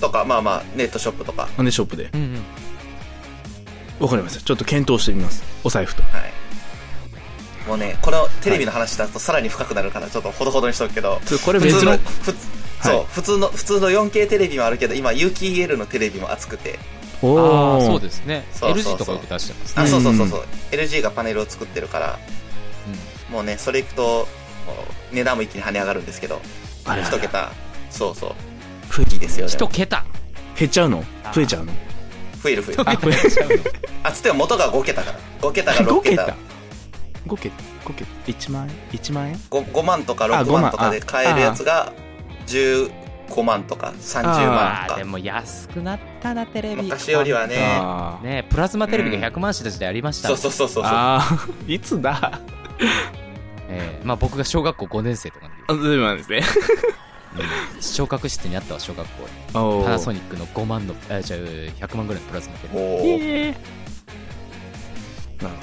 [0.00, 1.48] とか、まあまあ、ネットショップとか。
[1.56, 2.10] アンデショップで？
[2.12, 4.04] うんうん。
[4.04, 4.40] わかりました。
[4.40, 5.42] ちょっと検討してみます。
[5.62, 6.02] お財布と。
[6.02, 6.32] はい。
[7.68, 12.36] もうね、このテレビの話だとさらに深くなるから、ちょっとほどほどにしとくけど、ちょこれ普通の、別のふつ
[12.86, 12.96] はい。
[12.96, 16.78] そう、普通の、普通の 4K テレビもあるけど、今、有機 EL のテレビも熱くて、
[17.22, 18.44] おああーそうですね。
[18.52, 18.94] そうそうそう。
[18.94, 22.18] LG とかよく出してますあ、ねそうそうそうそう、LG がパネルを作ってるから、
[23.30, 24.26] もうね、それいくと、も
[25.12, 26.42] う値段も一気に跳ね上がるんですけど、
[26.84, 27.50] あれあれ一桁、
[27.90, 28.32] そうそう、
[28.90, 29.52] 増えですよね。
[29.52, 30.04] 一桁。
[30.58, 31.04] 減っちゃうの？
[31.32, 31.72] 増えちゃうの？
[32.42, 32.82] 増える増える。
[32.86, 33.54] あ増えちゃうの？
[34.04, 35.18] あ、つっても元が5桁から。
[35.40, 36.24] 5桁が6 5桁。
[36.24, 36.36] 桁。
[37.26, 37.54] 5桁。
[37.84, 38.10] 5桁。
[38.26, 41.92] 1万円？1万円？5, 5万とかあ6 5万万とかで買えるやつが
[42.46, 44.98] 15万とか30万とか。
[44.98, 46.82] でも安くなったなテレビ。
[46.82, 47.56] 昔よりはね。
[48.22, 50.92] ねプラズマテレビが100万した時代ありました、そうそうそうそうそう。
[50.92, 51.66] あー。
[51.74, 52.40] いつだ？
[53.68, 55.80] えーまあ、僕が小学校5年生とかの時。
[55.80, 56.42] あそうなんですね
[57.80, 59.84] 昇格室にあったわ小学校に。
[59.84, 63.04] パナソニックの5万のあじゃあ100万ぐらいのプラズマテレビおー。
[63.04, 65.42] へー。
[65.42, 65.54] なる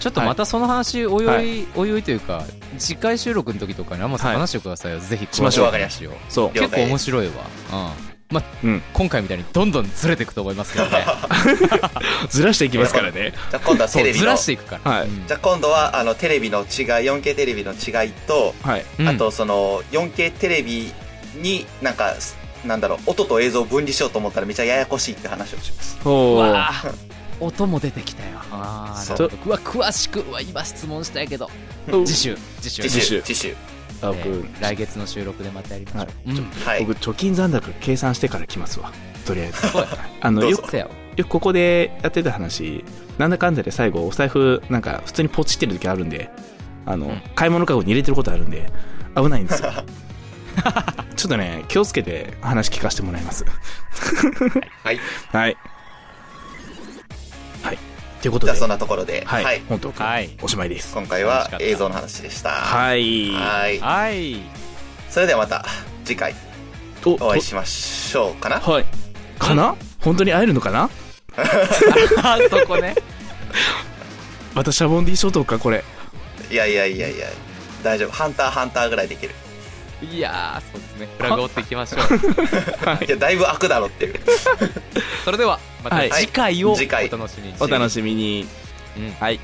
[0.00, 1.66] ちょっとまたその話おいおい、はい。
[1.74, 2.44] おいおいというか
[2.78, 5.70] 次回収録の時とかにアマさんはい話してくださいよ、ぜひしましょう。
[5.70, 6.12] 話を。
[6.50, 7.32] 結構面白いわ。
[7.72, 8.82] うんまあうん。
[8.92, 11.04] 今回みたいにどんどんずれていくと思いますけどね。
[12.28, 13.32] ずらしていきますからね。
[13.50, 14.18] じゃあ今度はテレビの。
[14.18, 15.08] じらしていくから、はい。
[15.08, 15.26] うん。
[15.28, 18.84] ゃあ今度はあのテレビの違い 4K テレビの違いと、はい。
[18.98, 19.08] うん。
[19.08, 20.92] あとその 4K テレビ
[21.36, 22.14] になんか
[22.64, 25.98] なんだろう音と映像を分離しようと思ったらめっちゃややこしいって話をします。
[26.04, 26.08] う。
[26.08, 26.84] おーわあ。
[27.40, 28.38] 音も出てきたよ。
[28.52, 31.50] ああそうわ詳しくうわ今質問したいけど。
[31.90, 32.82] お次週次週。
[32.82, 33.22] 次週週。
[33.22, 36.38] 次週あ僕、えー来月の収録でまたやりましょう、はい。
[36.38, 36.44] うん。
[36.44, 36.84] はい。
[36.84, 38.92] 僕貯金残高計算してから来ますわ。
[39.26, 39.58] とりあえず。
[40.20, 40.90] あのよくよ。
[41.16, 42.84] くここでやってた話
[43.18, 46.28] なんだかんだで最後お財布なんか普通にポチってる時あるんで
[46.86, 47.22] あの、うん。
[47.34, 48.70] 買い物カゴに入れてることあるんで
[49.16, 49.72] 危ないんですよ。
[51.16, 53.44] ちょっとね気をつけて話聞かせてもらいます。
[54.82, 54.98] はい
[55.32, 55.42] はい。
[55.42, 55.56] はい
[58.24, 58.52] ということで。
[58.52, 59.22] じゃあそんなところで。
[59.26, 59.60] はい、はい。
[59.68, 60.30] 本当はい。
[60.40, 60.94] おしまいです。
[60.94, 62.52] 今回は映像の話でした。
[62.52, 63.30] はい。
[63.32, 63.78] はい。
[63.80, 64.36] はい。
[65.10, 65.66] それではまた
[66.06, 66.34] 次回
[67.04, 68.60] おお会いしましょうかな。
[68.62, 68.86] とはい。
[69.38, 69.76] かな？
[70.00, 70.88] 本当に会えるのかな？
[71.36, 72.94] あ そこね。
[74.54, 75.84] またシャボンディ諸島かこれ。
[76.50, 77.26] いやいやいやいや。
[77.82, 78.12] 大丈夫。
[78.12, 79.34] ハンターハンターぐらいできる。
[80.00, 81.08] いやーそうですね。
[81.18, 83.04] フラグを追っていきましょう。
[83.04, 83.10] い。
[83.10, 84.14] やだいぶ開くだろっていう。
[85.26, 86.10] それではまたはい。
[86.10, 87.08] 次回をお次回。
[87.10, 87.54] 楽しみに。
[87.60, 88.46] お楽しみに。
[88.96, 89.12] うん。
[89.20, 89.38] はい。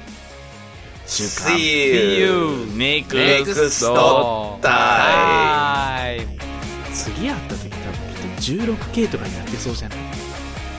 [1.06, 2.32] 週刊 See you
[2.76, 3.44] Next Time
[6.92, 7.94] 次会った時多分
[8.54, 9.98] きっと 16K とかになってそうじゃない？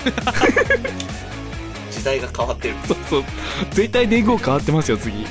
[1.92, 2.76] 時代が変わってる。
[2.88, 3.24] そうそう。
[3.72, 5.26] 絶対年号変わってますよ次。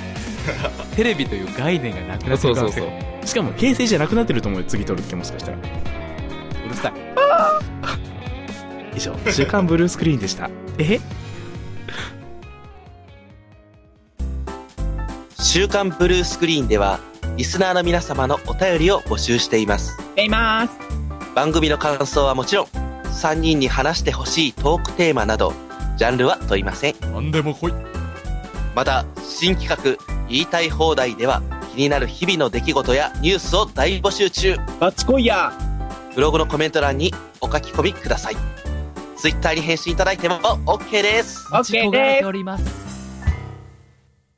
[0.97, 5.59] テレビという概念がなくなってそうそうそうしかも平成じゃなくなってると思うよ次撮る時もしかしたら。
[6.75, 6.93] さい
[9.01, 11.01] 以上週刊ブルースクリーンでしたえ？
[15.39, 17.01] 週刊ブルースクリーンでは、
[17.37, 19.97] リスナーの皆様のお便りを募集しています。
[20.17, 20.79] います。
[21.35, 25.55] 番組の感想はもちろん、3人に話してほしいトークテーマなど、
[25.97, 26.95] ジャンルは問いません。
[27.01, 27.73] 何でも来い
[28.77, 29.97] また、新企画、
[30.29, 31.43] 言いたい放題では、
[31.75, 34.57] 気になる日々の出来事やニュースを大募集中。
[34.79, 35.53] バッチコイヤ
[36.15, 38.37] ブログのコメント欄にお書き込みください。
[39.21, 41.47] ツイッターに返信いただいても OK です。
[41.53, 41.59] ー。
[41.59, 42.27] オッケーです。
[42.27, 42.90] おります